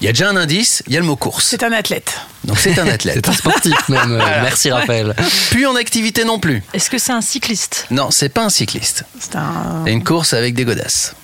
Il 0.00 0.04
y 0.06 0.08
a 0.08 0.12
déjà 0.12 0.28
un 0.30 0.36
indice, 0.36 0.82
il 0.86 0.94
y 0.94 0.96
a 0.96 1.00
le 1.00 1.06
mot 1.06 1.16
course. 1.16 1.44
C'est 1.48 1.62
un 1.62 1.72
athlète. 1.72 2.12
Donc 2.44 2.58
c'est 2.58 2.78
un 2.78 2.86
athlète. 2.88 3.16
C'est 3.24 3.28
un 3.28 3.32
sportif 3.34 3.88
même. 3.88 4.16
Voilà. 4.20 4.42
Merci 4.42 4.70
Raphaël. 4.70 5.14
Puis 5.50 5.66
en 5.66 5.76
activité 5.76 6.24
non 6.24 6.38
plus. 6.38 6.62
Est-ce 6.72 6.88
que 6.90 6.98
c'est 6.98 7.12
un 7.12 7.20
cycliste? 7.20 7.86
Non, 7.90 8.10
c'est 8.10 8.28
pas 8.30 8.44
un 8.44 8.50
cycliste. 8.50 9.04
C'est 9.18 9.36
un. 9.36 9.82
C'est 9.84 9.92
une 9.92 10.04
course 10.04 10.32
avec 10.32 10.54
des 10.54 10.64
godasses. 10.64 11.14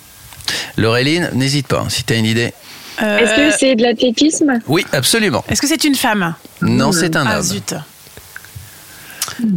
Laureline, 0.77 1.29
n'hésite 1.33 1.67
pas, 1.67 1.79
hein, 1.81 1.89
si 1.89 2.03
tu 2.03 2.13
as 2.13 2.17
une 2.17 2.25
idée. 2.25 2.53
Euh, 3.01 3.17
Est-ce 3.17 3.35
que 3.35 3.57
c'est 3.59 3.75
de 3.75 3.83
l'athlétisme? 3.83 4.59
Oui, 4.67 4.85
absolument. 4.91 5.43
Est-ce 5.49 5.61
que 5.61 5.67
c'est 5.67 5.83
une 5.83 5.95
femme? 5.95 6.33
Non, 6.61 6.91
c'est 6.91 7.15
un 7.15 7.25
Ah 7.27 7.37
homme. 7.37 7.43
zut. 7.43 7.75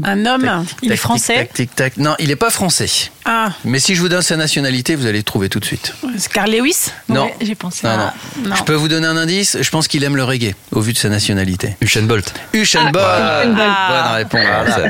Un 0.05 0.27
homme 0.27 0.65
Il 0.83 0.93
est 0.93 0.97
français 0.97 1.35
Tac, 1.37 1.53
tic, 1.53 1.75
tac. 1.75 1.97
Non, 1.97 2.15
il 2.19 2.29
n'est 2.29 2.37
pas 2.37 2.51
français. 2.51 2.89
Ah, 3.25 3.51
Mais 3.65 3.79
si 3.79 3.95
je 3.95 4.01
vous 4.01 4.09
donne 4.09 4.23
sa 4.23 4.37
nationalité, 4.37 4.95
vous 4.97 5.07
allez 5.07 5.19
le 5.19 5.25
trouver 5.25 5.49
tout 5.49 5.61
de 5.61 5.65
suite. 5.65 5.95
c'est 6.19 6.33
Carl 6.33 6.51
Lewis 6.51 6.87
Non. 7.09 7.25
Ouais, 7.27 7.35
J'ai 7.41 7.55
pensé. 7.55 7.87
Non, 7.87 7.93
à- 7.93 8.15
non. 8.43 8.49
non. 8.51 8.57
Je 8.57 8.63
peux 8.65 8.75
vous 8.75 8.89
donner 8.89 9.07
un 9.07 9.17
indice 9.17 9.57
Je 9.61 9.71
pense 9.71 9.89
qu'il 9.89 10.03
aime 10.05 10.17
le 10.17 10.25
reggae, 10.25 10.55
au 10.73 10.81
vu 10.81 10.93
de 10.93 10.99
sa 10.99 11.09
nationalité. 11.09 11.77
Usain 11.81 12.03
Bolt. 12.03 12.33
Usain 12.53 12.91
Bolt 12.91 13.05
Usain 13.05 13.53
Bolt. 13.53 13.57
Bonne 13.57 14.15
réponse. 14.15 14.81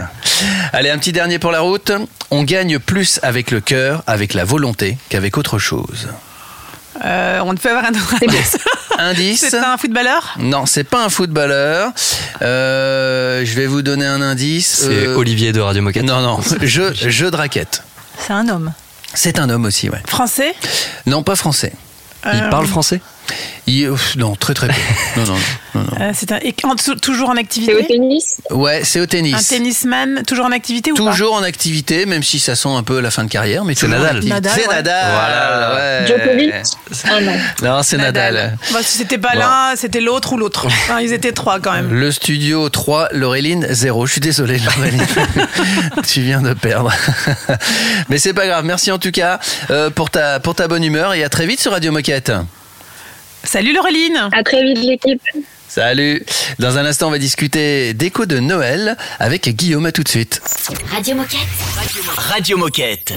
Allez, 0.73 0.91
un 0.91 0.99
petit 0.99 1.13
dernier 1.13 1.39
pour 1.39 1.51
la 1.53 1.61
route. 1.61 1.93
On 2.31 2.43
gagne 2.45 2.79
plus 2.79 3.19
avec 3.23 3.51
le 3.51 3.61
cœur, 3.61 4.03
avec 4.07 4.35
la 4.35 4.45
volonté, 4.45 4.97
qu'avec 5.09 5.37
autre 5.37 5.59
chose. 5.59 6.09
Euh, 7.05 7.41
On 7.45 7.53
ne 7.53 7.59
peut 7.59 7.71
avoir 7.71 7.85
un 7.85 7.91
autre 7.91 8.15
indice. 8.23 8.59
Indice 8.99 9.41
C'est 9.49 9.57
un 9.59 9.77
footballeur 9.79 10.35
Non, 10.39 10.67
c'est 10.67 10.85
pas 10.85 11.05
un 11.05 11.09
footballeur. 11.09 11.93
Euh, 12.43 13.43
je 13.45 13.55
vais 13.55 13.67
vous 13.67 13.83
donner 13.83 14.07
un 14.07 14.21
indice. 14.21 14.83
C'est 14.87 15.07
Euh, 15.07 15.17
Olivier 15.17 15.53
de 15.53 15.61
Radio 15.61 15.83
Moquette. 15.83 16.05
Non, 16.05 16.21
non, 16.21 16.41
jeu, 16.63 16.93
jeu 16.95 17.31
de 17.31 17.37
raquette. 17.37 17.83
C'est 18.19 18.33
un 18.33 18.49
homme. 18.49 18.73
C'est 19.15 19.39
un 19.39 19.49
homme 19.51 19.65
aussi, 19.65 19.89
ouais. 19.89 20.01
Français 20.07 20.55
Non, 21.07 21.23
pas 21.23 21.37
français. 21.37 21.73
Il 22.33 22.49
parle 22.51 22.67
français? 22.67 23.01
Il- 23.67 23.93
non, 24.17 24.35
très 24.37 24.55
très 24.55 24.69
peu. 24.69 24.75
Non, 25.17 25.25
non, 25.25 25.35
non, 25.75 25.81
non. 25.83 25.87
euh, 26.01 26.11
C'est 26.15 26.33
un... 26.33 26.39
et 26.39 26.55
en- 26.65 26.75
toujours 26.97 27.29
en 27.31 27.33
C'est 27.35 27.39
au 27.39 27.41
activité 27.41 27.87
tennis 27.87 28.41
Ouais, 28.51 28.81
c'est 28.85 29.01
au 29.01 29.07
tennis. 29.07 29.35
Un 29.53 29.57
tennisman 29.57 30.23
toujours 30.27 30.47
en 30.47 30.53
activité 30.53 30.93
ou 30.93 30.95
pas 30.97 31.11
Toujours 31.11 31.35
en 31.35 31.43
activité, 31.43 32.07
même 32.07 32.23
si 32.23 32.39
ça 32.39 32.55
sent 32.57 32.69
un 32.69 32.83
peu 32.83 33.01
la 33.01 33.11
fin 33.11 33.25
de 33.25 33.29
carrière, 33.29 33.65
mais 33.65 33.75
C'est 33.75 33.87
Nadal. 33.89 34.17
activité. 34.17 34.31
Nadal, 34.35 34.53
C'est 34.55 34.69
ouais. 34.69 34.75
Nadal. 34.75 35.13
Voilà. 35.13 35.75
ouais. 35.75 36.07
Djokovic 36.07 36.55
Ah 37.05 37.21
non. 37.21 37.33
Non, 37.63 37.83
c'est 37.83 37.97
Nadal. 37.99 38.57
Bah, 38.73 38.79
si 38.83 38.99
c'était 38.99 39.19
pas 39.19 39.33
Bon. 39.35 39.39
l'un, 39.41 39.77
c'était 39.77 40.01
l'autre 40.01 40.33
ou 40.33 40.37
l'autre. 40.37 40.67
Enfin, 40.67 41.01
ils 41.01 41.13
étaient 41.13 41.33
trois 41.33 41.61
quand 41.61 41.73
même. 41.73 41.93
Le 41.93 42.11
studio 42.11 42.69
3, 42.69 43.09
Laureline 43.13 43.67
0. 43.71 44.07
Je 44.07 44.13
suis 44.13 44.21
désolé, 44.21 44.59
Laureline. 44.77 45.07
tu 46.07 46.21
viens 46.23 46.41
de 46.43 46.55
perdre. 46.55 46.93
Mais 48.09 48.19
c'est 48.19 48.35
pas 48.35 48.47
grave. 48.47 48.65
Merci 48.65 48.91
en 48.91 48.99
tout 48.99 49.11
cas 49.13 49.39
euh, 49.71 49.91
pour, 49.91 50.11
ta, 50.11 50.41
pour 50.41 50.55
ta 50.55 50.67
bonne 50.69 50.85
humeur 50.85 51.15
et 51.15 51.23
à 51.25 51.29
très 51.29 51.47
vite 51.47 51.61
sur 51.61 51.73
Radio 51.73 51.93
Moquette. 51.93 52.33
Salut 53.45 53.73
Laureline 53.73 54.29
À 54.33 54.43
très 54.43 54.63
vite 54.63 54.79
l'équipe. 54.79 55.23
Salut. 55.69 56.25
Dans 56.59 56.79
un 56.79 56.85
instant, 56.85 57.09
on 57.09 57.11
va 57.11 57.19
discuter 57.19 57.95
d'écho 57.95 58.27
de 58.27 58.41
Noël 58.41 58.97
avec 59.21 59.49
Guillaume. 59.49 59.87
À 59.87 59.93
tout 59.93 60.03
de 60.03 60.09
suite. 60.09 60.41
Radio 60.91 61.15
Moquette. 61.15 61.39
Radio 62.17 62.57
Moquette. 62.57 63.15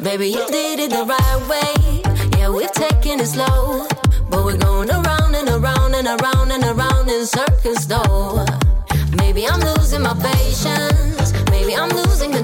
Baby, 0.00 0.28
you 0.28 0.44
did 0.48 0.80
it 0.80 0.90
the 0.90 1.04
right 1.04 1.48
way. 1.48 2.38
Yeah, 2.38 2.50
we're 2.50 2.68
taking 2.68 3.20
it 3.20 3.26
slow. 3.26 3.86
But 4.30 4.44
we're 4.44 4.56
going 4.56 4.90
around 4.90 5.34
and 5.34 5.48
around 5.48 5.94
and 5.94 6.06
around 6.06 6.50
and 6.52 6.64
around 6.64 7.08
in 7.08 7.26
circles, 7.26 7.86
though. 7.86 8.44
Maybe 9.16 9.46
I'm 9.46 9.60
losing 9.60 10.02
my 10.02 10.14
patience. 10.14 10.97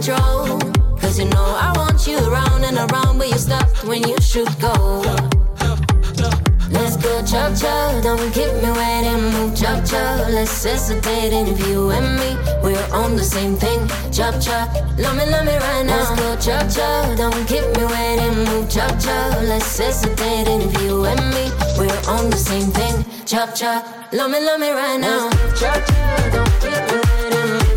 Control. 0.04 0.58
Cause 1.00 1.18
you 1.18 1.24
know 1.24 1.56
I 1.58 1.72
want 1.76 2.06
you 2.06 2.18
around 2.28 2.62
and 2.62 2.76
around, 2.76 3.16
but 3.16 3.26
you 3.28 3.38
stopped 3.38 3.84
when 3.84 4.06
you 4.06 4.20
should 4.20 4.52
go. 4.60 5.00
Let's 6.68 6.98
go 6.98 7.24
chug 7.24 7.56
chug, 7.56 8.02
don't 8.02 8.30
keep 8.34 8.52
me 8.60 8.70
waiting. 8.70 9.32
Move 9.32 9.56
chug 9.56 9.86
chug, 9.86 10.28
let's 10.28 10.62
hesitate. 10.62 11.32
And 11.32 11.48
if 11.48 11.66
you 11.68 11.88
and 11.88 12.18
me, 12.20 12.36
we're 12.62 12.86
on 12.92 13.16
the 13.16 13.24
same 13.24 13.56
thing. 13.56 13.80
Chug 14.12 14.42
chug, 14.42 14.68
love 14.98 15.16
me, 15.16 15.24
love 15.24 15.46
me 15.46 15.56
right 15.56 15.86
now. 15.86 15.96
Let's 15.96 16.20
go 16.20 16.36
chug 16.36 16.70
chug, 16.70 17.16
don't 17.16 17.48
keep 17.48 17.64
me 17.74 17.84
waiting. 17.86 18.44
Move 18.44 18.68
chug 18.68 19.00
chug, 19.00 19.42
let's 19.44 19.78
hesitate. 19.78 20.48
And 20.48 20.64
if 20.64 20.82
you 20.82 21.06
and 21.06 21.20
me, 21.32 21.48
we're 21.78 22.02
on 22.12 22.28
the 22.28 22.36
same 22.36 22.68
thing. 22.72 23.06
Chug 23.24 23.54
chug, 23.54 23.82
love 24.12 24.30
me, 24.30 24.44
love 24.44 24.60
me 24.60 24.70
right 24.70 25.00
now. 25.00 25.30
Chug 25.56 25.80
chug, 25.86 26.32
don't 26.32 26.52
keep 26.60 26.92
me 26.92 27.00
waiting. 27.00 27.73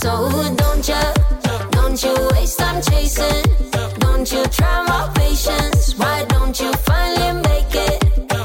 So 0.00 0.30
don't 0.54 0.86
you, 0.86 0.94
don't 1.72 2.00
you 2.00 2.14
waste 2.30 2.60
time 2.60 2.80
chasing? 2.80 3.42
Don't 3.98 4.30
you 4.30 4.44
try 4.44 4.86
my 4.86 5.10
patience? 5.16 5.98
Why 5.98 6.24
don't 6.28 6.58
you 6.60 6.72
finally 6.86 7.42
make 7.42 7.74
it? 7.74 8.04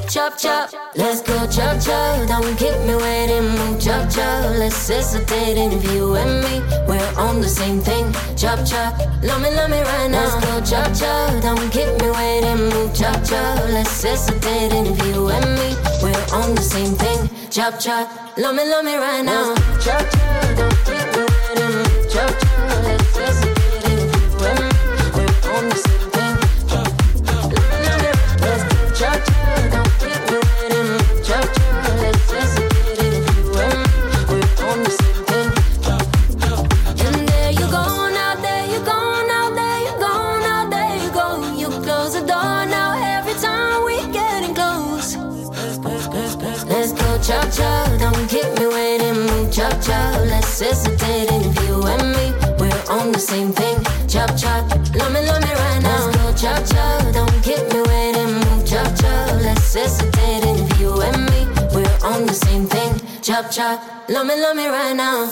Chop 0.09 0.35
chop, 0.35 0.71
let's 0.95 1.21
go 1.21 1.45
chop 1.45 1.79
chop. 1.79 2.27
Don't 2.27 2.57
keep 2.57 2.75
me 2.87 2.95
waiting, 2.95 3.47
move 3.49 3.79
chop 3.79 4.09
chop. 4.09 4.57
Let's 4.57 4.87
hesitate 4.87 5.59
if 5.59 5.91
you 5.93 6.15
and 6.15 6.41
me, 6.41 6.59
we're 6.87 7.13
on 7.19 7.39
the 7.39 7.47
same 7.47 7.81
thing. 7.81 8.11
Chop 8.35 8.65
chop, 8.65 8.97
love 9.21 9.41
me, 9.43 9.51
love 9.55 9.69
me 9.69 9.79
right 9.81 10.09
now. 10.09 10.25
Let's 10.25 10.45
go 10.45 10.59
chop 10.65 10.91
chop. 10.97 11.43
Don't 11.43 11.69
keep 11.71 11.89
me 12.01 12.09
waiting, 12.09 12.69
move 12.73 12.95
chop 12.95 13.23
chop. 13.23 13.59
Let's 13.69 14.01
hesitate 14.01 14.73
if 14.73 15.05
you 15.05 15.29
and 15.29 15.45
me, 15.59 15.75
we're 16.01 16.25
on 16.33 16.55
the 16.55 16.63
same 16.63 16.95
thing. 16.95 17.29
Chop 17.51 17.79
chop, 17.79 18.09
love 18.39 18.55
me, 18.55 18.67
love 18.67 18.83
me 18.83 18.95
right 18.95 19.21
now. 19.23 19.53
Chop 19.79 20.01
chop, 20.09 20.72
church. 22.13 22.52
And 59.75 60.59
if 60.59 60.79
you 60.79 61.01
and 61.01 61.25
me, 61.25 61.47
we're 61.73 61.97
on 62.05 62.25
the 62.25 62.33
same 62.33 62.65
thing. 62.67 62.93
chop 63.23 63.49
chop. 63.49 63.79
Love 64.07 64.27
me, 64.27 64.35
love 64.35 64.55
me 64.55 64.67
right 64.67 64.95
now. 64.95 65.27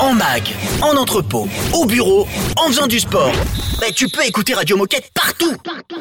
En 0.00 0.14
mag, 0.14 0.42
en 0.80 0.96
entrepôt, 0.96 1.46
au 1.74 1.84
bureau, 1.84 2.26
en 2.56 2.68
faisant 2.68 2.86
du 2.86 3.00
sport. 3.00 3.32
Bah, 3.80 3.86
tu 3.94 4.08
peux 4.08 4.24
écouter 4.24 4.54
Radio 4.54 4.76
Moquette 4.76 5.10
partout. 5.12 5.56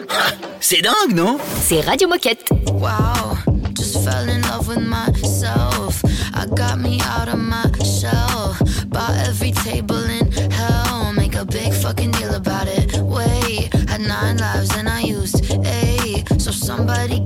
Ah, 0.09 0.31
C'est 0.61 0.81
dingue, 0.81 1.15
non? 1.15 1.37
C'est 1.61 1.81
Radio 1.81 2.07
Moquette. 2.07 2.47
Wow, 2.67 3.35
just 3.75 3.97
fell 4.03 4.29
in 4.29 4.41
love 4.43 4.67
with 4.69 4.79
myself. 4.79 6.01
I 6.33 6.45
got 6.55 6.77
me 6.77 6.99
out 7.01 7.27
of 7.27 7.39
my 7.39 7.65
shell. 7.83 8.55
Bought 8.87 9.17
every 9.27 9.51
table 9.51 10.03
in 10.09 10.31
hell. 10.51 11.11
Make 11.13 11.35
a 11.35 11.43
big 11.45 11.73
fucking 11.73 12.11
deal 12.11 12.35
about 12.35 12.67
it. 12.67 12.95
Wait, 13.01 13.73
had 13.89 13.99
nine 14.01 14.37
lives 14.37 14.69
and 14.77 14.87
I 14.87 15.01
used 15.01 15.43
eight. 15.65 16.25
So 16.39 16.51
somebody 16.51 17.20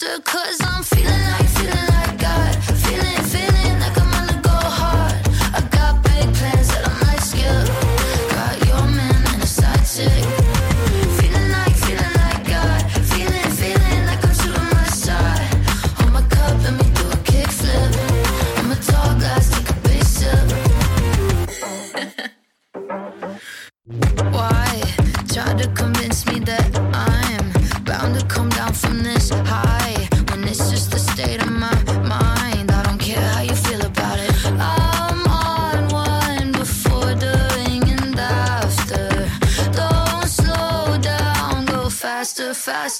faster. 0.00 0.22
Cause 0.22 0.60
I'm 0.62 0.71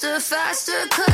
faster, 0.03 0.19
faster, 0.19 1.12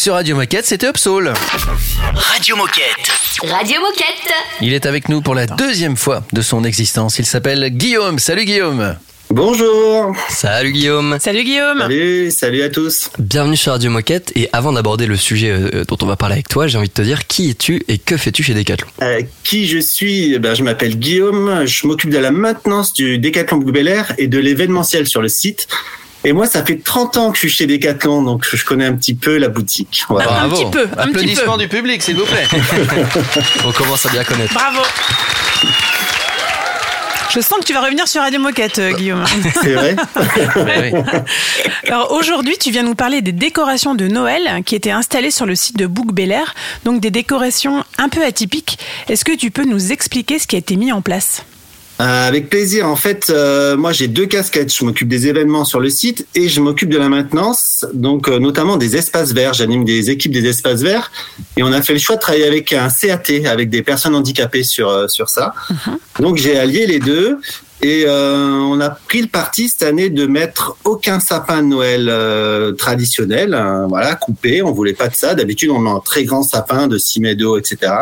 sur 0.00 0.14
Radio 0.14 0.34
Moquette, 0.34 0.64
c'était 0.64 0.88
Upsoul. 0.88 1.30
Radio 2.14 2.56
Moquette. 2.56 3.12
Radio 3.42 3.78
Moquette. 3.82 4.32
Il 4.62 4.72
est 4.72 4.86
avec 4.86 5.10
nous 5.10 5.20
pour 5.20 5.34
la 5.34 5.46
deuxième 5.46 5.98
fois 5.98 6.24
de 6.32 6.40
son 6.40 6.64
existence. 6.64 7.18
Il 7.18 7.26
s'appelle 7.26 7.68
Guillaume. 7.68 8.18
Salut 8.18 8.46
Guillaume. 8.46 8.96
Bonjour 9.28 10.12
Salut 10.28 10.72
Guillaume 10.72 11.18
Salut 11.20 11.44
Guillaume. 11.44 11.78
Salut, 11.78 12.30
salut 12.32 12.62
à 12.62 12.68
tous 12.68 13.10
Bienvenue 13.20 13.56
sur 13.56 13.70
Radio 13.72 13.88
Moquette 13.88 14.32
et 14.34 14.48
avant 14.52 14.72
d'aborder 14.72 15.06
le 15.06 15.16
sujet 15.16 15.50
euh, 15.50 15.84
dont 15.86 15.98
on 16.02 16.06
va 16.06 16.16
parler 16.16 16.32
avec 16.32 16.48
toi, 16.48 16.66
j'ai 16.66 16.78
envie 16.78 16.88
de 16.88 16.92
te 16.94 17.02
dire 17.02 17.28
qui 17.28 17.50
es-tu 17.50 17.80
et 17.86 17.98
que 17.98 18.16
fais-tu 18.16 18.42
chez 18.42 18.54
Decathlon? 18.54 18.88
Euh, 19.02 19.22
Qui 19.44 19.68
je 19.68 19.78
suis? 19.78 20.34
Eh 20.34 20.40
ben, 20.40 20.54
Je 20.54 20.64
m'appelle 20.64 20.98
Guillaume, 20.98 21.64
je 21.64 21.86
m'occupe 21.86 22.10
de 22.10 22.18
la 22.18 22.32
maintenance 22.32 22.92
du 22.92 23.18
Décathlon 23.18 23.58
Blue 23.58 23.70
Bel 23.70 23.86
Air 23.86 24.14
et 24.18 24.26
de 24.26 24.38
l'événementiel 24.38 25.06
sur 25.06 25.22
le 25.22 25.28
site. 25.28 25.68
Et 26.24 26.32
moi, 26.32 26.46
ça 26.46 26.64
fait 26.64 26.76
30 26.76 27.16
ans 27.16 27.30
que 27.30 27.36
je 27.36 27.40
suis 27.40 27.50
chez 27.50 27.66
Decathlon, 27.66 28.22
donc 28.22 28.46
je 28.50 28.64
connais 28.64 28.84
un 28.84 28.92
petit 28.94 29.14
peu 29.14 29.38
la 29.38 29.48
boutique. 29.48 30.04
Voilà. 30.08 30.42
Un 30.42 30.48
petit 30.50 30.66
peu, 30.70 30.82
un 30.82 31.06
petit 31.06 31.08
Applaudissements 31.08 31.56
peu. 31.56 31.62
du 31.62 31.68
public, 31.68 32.02
s'il 32.02 32.16
vous 32.16 32.26
plaît. 32.26 32.46
On 33.66 33.72
commence 33.72 34.04
à 34.06 34.10
bien 34.10 34.24
connaître. 34.24 34.52
Bravo. 34.52 34.80
Je 37.32 37.40
sens 37.40 37.60
que 37.60 37.64
tu 37.64 37.72
vas 37.72 37.80
revenir 37.82 38.08
sur 38.08 38.22
Radio 38.22 38.40
Moquette, 38.40 38.80
euh, 38.80 38.92
Guillaume. 38.92 39.24
C'est 39.62 39.74
vrai. 39.74 39.94
Alors 41.86 42.10
aujourd'hui, 42.10 42.58
tu 42.58 42.72
viens 42.72 42.82
nous 42.82 42.96
parler 42.96 43.22
des 43.22 43.30
décorations 43.30 43.94
de 43.94 44.08
Noël 44.08 44.62
qui 44.66 44.74
étaient 44.74 44.90
installées 44.90 45.30
sur 45.30 45.46
le 45.46 45.54
site 45.54 45.76
de 45.76 45.86
Book 45.86 46.12
Bel 46.12 46.32
Air, 46.32 46.54
donc 46.84 47.00
des 47.00 47.12
décorations 47.12 47.84
un 47.98 48.08
peu 48.08 48.24
atypiques. 48.24 48.78
Est-ce 49.08 49.24
que 49.24 49.36
tu 49.36 49.52
peux 49.52 49.64
nous 49.64 49.92
expliquer 49.92 50.40
ce 50.40 50.48
qui 50.48 50.56
a 50.56 50.58
été 50.58 50.74
mis 50.74 50.90
en 50.90 51.02
place? 51.02 51.44
Euh, 52.00 52.28
Avec 52.28 52.48
plaisir. 52.48 52.88
En 52.88 52.96
fait, 52.96 53.28
euh, 53.28 53.76
moi 53.76 53.92
j'ai 53.92 54.08
deux 54.08 54.24
casquettes. 54.24 54.74
Je 54.74 54.84
m'occupe 54.84 55.08
des 55.08 55.26
événements 55.26 55.66
sur 55.66 55.80
le 55.80 55.90
site 55.90 56.26
et 56.34 56.48
je 56.48 56.60
m'occupe 56.60 56.88
de 56.88 56.96
la 56.96 57.10
maintenance, 57.10 57.84
donc 57.92 58.28
euh, 58.28 58.38
notamment 58.38 58.78
des 58.78 58.96
espaces 58.96 59.32
verts. 59.32 59.52
J'anime 59.52 59.84
des 59.84 60.10
équipes 60.10 60.32
des 60.32 60.46
espaces 60.46 60.80
verts 60.80 61.10
et 61.58 61.62
on 61.62 61.72
a 61.72 61.82
fait 61.82 61.92
le 61.92 61.98
choix 61.98 62.16
de 62.16 62.20
travailler 62.20 62.46
avec 62.46 62.72
un 62.72 62.88
CAT, 62.88 63.46
avec 63.46 63.68
des 63.68 63.82
personnes 63.82 64.14
handicapées 64.14 64.62
sur 64.62 64.88
euh, 64.88 65.08
sur 65.08 65.28
ça. 65.28 65.52
Donc 66.18 66.38
j'ai 66.38 66.58
allié 66.58 66.86
les 66.86 67.00
deux. 67.00 67.38
Et 67.82 68.04
euh, 68.06 68.36
on 68.46 68.78
a 68.80 68.90
pris 68.90 69.22
le 69.22 69.28
parti 69.28 69.68
cette 69.68 69.82
année 69.82 70.10
de 70.10 70.26
mettre 70.26 70.76
aucun 70.84 71.18
sapin 71.18 71.62
de 71.62 71.68
Noël 71.68 72.08
euh, 72.10 72.72
traditionnel, 72.72 73.54
hein, 73.54 73.86
voilà, 73.88 74.14
coupé. 74.16 74.62
On 74.62 74.72
voulait 74.72 74.92
pas 74.92 75.08
de 75.08 75.14
ça. 75.14 75.34
D'habitude, 75.34 75.70
on 75.70 75.78
met 75.78 75.90
un 75.90 76.00
très 76.00 76.24
grand 76.24 76.42
sapin 76.42 76.88
de 76.88 76.98
6 76.98 77.20
mètres 77.20 77.40
de 77.40 77.46
haut, 77.46 77.58
etc. 77.58 77.92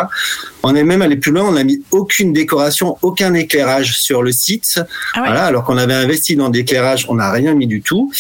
On 0.65 0.75
est 0.75 0.83
même 0.83 1.01
allé 1.01 1.17
plus 1.17 1.31
loin. 1.31 1.45
On 1.45 1.53
n'a 1.53 1.63
mis 1.63 1.83
aucune 1.93 2.33
décoration, 2.33 2.99
aucun 3.03 3.35
éclairage 3.35 3.97
sur 3.99 4.23
le 4.23 4.33
site. 4.33 4.81
Ah 5.15 5.21
ouais. 5.21 5.27
Voilà, 5.29 5.45
alors 5.45 5.65
qu'on 5.65 5.79
avait 5.79 5.95
investi 5.95 6.35
dans 6.35 6.49
l'éclairage, 6.49 7.07
on 7.09 7.15
n'a 7.15 7.31
rien 7.31 7.55
mis 7.55 7.69
du 7.69 7.81
tout. 7.81 8.11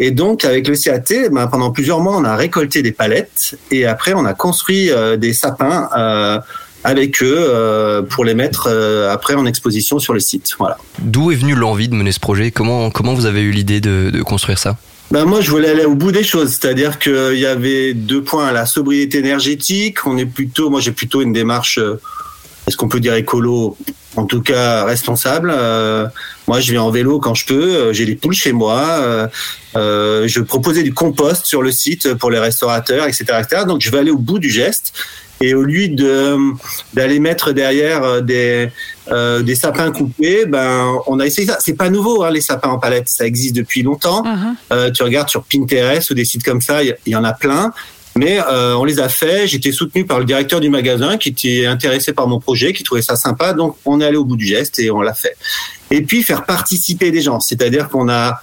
Et 0.00 0.10
donc, 0.10 0.44
avec 0.44 0.66
le 0.66 0.76
CAT, 0.76 1.30
ben, 1.30 1.46
pendant 1.46 1.70
plusieurs 1.70 2.00
mois, 2.00 2.16
on 2.16 2.24
a 2.24 2.34
récolté 2.34 2.82
des 2.82 2.92
palettes 2.92 3.56
et 3.70 3.86
après, 3.86 4.14
on 4.14 4.24
a 4.24 4.34
construit 4.34 4.90
euh, 4.90 5.16
des 5.16 5.32
sapins 5.32 5.88
euh, 5.96 6.40
avec 6.84 7.22
eux 7.22 7.36
euh, 7.38 8.02
pour 8.02 8.24
les 8.24 8.34
mettre 8.34 8.68
euh, 8.70 9.10
après 9.12 9.34
en 9.34 9.46
exposition 9.46 9.98
sur 9.98 10.12
le 10.12 10.20
site. 10.20 10.54
Voilà. 10.58 10.76
D'où 11.00 11.32
est 11.32 11.36
venue 11.36 11.54
l'envie 11.54 11.88
de 11.88 11.94
mener 11.94 12.12
ce 12.12 12.20
projet? 12.20 12.50
Comment, 12.50 12.90
comment 12.90 13.14
vous 13.14 13.26
avez 13.26 13.40
eu 13.40 13.50
l'idée 13.50 13.80
de, 13.80 14.10
de 14.10 14.22
construire 14.22 14.58
ça? 14.58 14.76
Ben 15.10 15.24
moi, 15.26 15.40
je 15.40 15.50
voulais 15.50 15.68
aller 15.70 15.84
au 15.84 15.94
bout 15.94 16.12
des 16.12 16.24
choses, 16.24 16.50
c'est-à-dire 16.50 16.98
qu'il 16.98 17.38
y 17.38 17.46
avait 17.46 17.94
deux 17.94 18.22
points 18.22 18.52
la 18.52 18.66
sobriété 18.66 19.18
énergétique. 19.18 20.06
On 20.06 20.16
est 20.18 20.26
plutôt, 20.26 20.70
moi, 20.70 20.80
j'ai 20.80 20.92
plutôt 20.92 21.20
une 21.22 21.32
démarche, 21.32 21.78
euh, 21.78 22.00
est-ce 22.66 22.76
qu'on 22.76 22.88
peut 22.88 23.00
dire 23.00 23.14
écolo, 23.14 23.76
en 24.16 24.24
tout 24.24 24.40
cas 24.40 24.84
responsable. 24.84 25.52
Euh, 25.54 26.06
moi, 26.48 26.60
je 26.60 26.72
vais 26.72 26.78
en 26.78 26.90
vélo 26.90 27.18
quand 27.20 27.34
je 27.34 27.44
peux. 27.46 27.74
euh, 27.76 27.92
J'ai 27.92 28.06
des 28.06 28.16
poules 28.16 28.34
chez 28.34 28.52
moi. 28.52 28.80
euh, 29.02 29.28
euh, 29.76 30.26
je 30.26 30.40
proposais 30.40 30.82
du 30.82 30.94
compost 30.94 31.46
sur 31.46 31.62
le 31.62 31.70
site 31.70 32.14
pour 32.14 32.30
les 32.30 32.38
restaurateurs, 32.38 33.06
etc., 33.06 33.24
etc. 33.40 33.62
Donc, 33.66 33.82
je 33.82 33.90
vais 33.90 33.98
aller 33.98 34.10
au 34.10 34.18
bout 34.18 34.38
du 34.38 34.50
geste. 34.50 34.94
Et 35.40 35.54
au 35.54 35.62
lieu 35.62 35.88
de 35.88 36.36
d'aller 36.94 37.18
mettre 37.18 37.52
derrière 37.52 38.02
euh, 38.04 38.20
des 38.20 38.70
euh, 39.10 39.42
des 39.42 39.54
sapins 39.54 39.90
coupés, 39.90 40.46
ben 40.46 40.94
on 41.06 41.18
a 41.20 41.26
essayé 41.26 41.46
ça. 41.46 41.58
C'est 41.60 41.74
pas 41.74 41.90
nouveau 41.90 42.22
hein, 42.22 42.30
les 42.30 42.40
sapins 42.40 42.70
en 42.70 42.78
palette, 42.78 43.08
ça 43.08 43.26
existe 43.26 43.54
depuis 43.54 43.82
longtemps. 43.82 44.22
Euh, 44.72 44.90
tu 44.90 45.02
regardes 45.02 45.28
sur 45.28 45.44
Pinterest 45.44 46.10
ou 46.10 46.14
des 46.14 46.24
sites 46.24 46.44
comme 46.44 46.60
ça, 46.60 46.82
il 46.82 46.96
y, 47.06 47.10
y 47.10 47.16
en 47.16 47.24
a 47.24 47.32
plein. 47.32 47.72
Mais 48.16 48.38
euh, 48.38 48.76
on 48.76 48.84
les 48.84 49.00
a 49.00 49.08
fait. 49.08 49.48
J'étais 49.48 49.72
soutenu 49.72 50.06
par 50.06 50.20
le 50.20 50.24
directeur 50.24 50.60
du 50.60 50.70
magasin 50.70 51.18
qui 51.18 51.30
était 51.30 51.66
intéressé 51.66 52.12
par 52.12 52.28
mon 52.28 52.38
projet, 52.38 52.72
qui 52.72 52.84
trouvait 52.84 53.02
ça 53.02 53.16
sympa. 53.16 53.52
Donc 53.54 53.76
on 53.84 54.00
est 54.00 54.06
allé 54.06 54.16
au 54.16 54.24
bout 54.24 54.36
du 54.36 54.46
geste 54.46 54.78
et 54.78 54.90
on 54.90 55.02
l'a 55.02 55.14
fait. 55.14 55.36
Et 55.90 56.00
puis 56.02 56.22
faire 56.22 56.44
participer 56.44 57.10
des 57.10 57.20
gens, 57.20 57.40
c'est-à-dire 57.40 57.88
qu'on 57.88 58.08
a, 58.08 58.40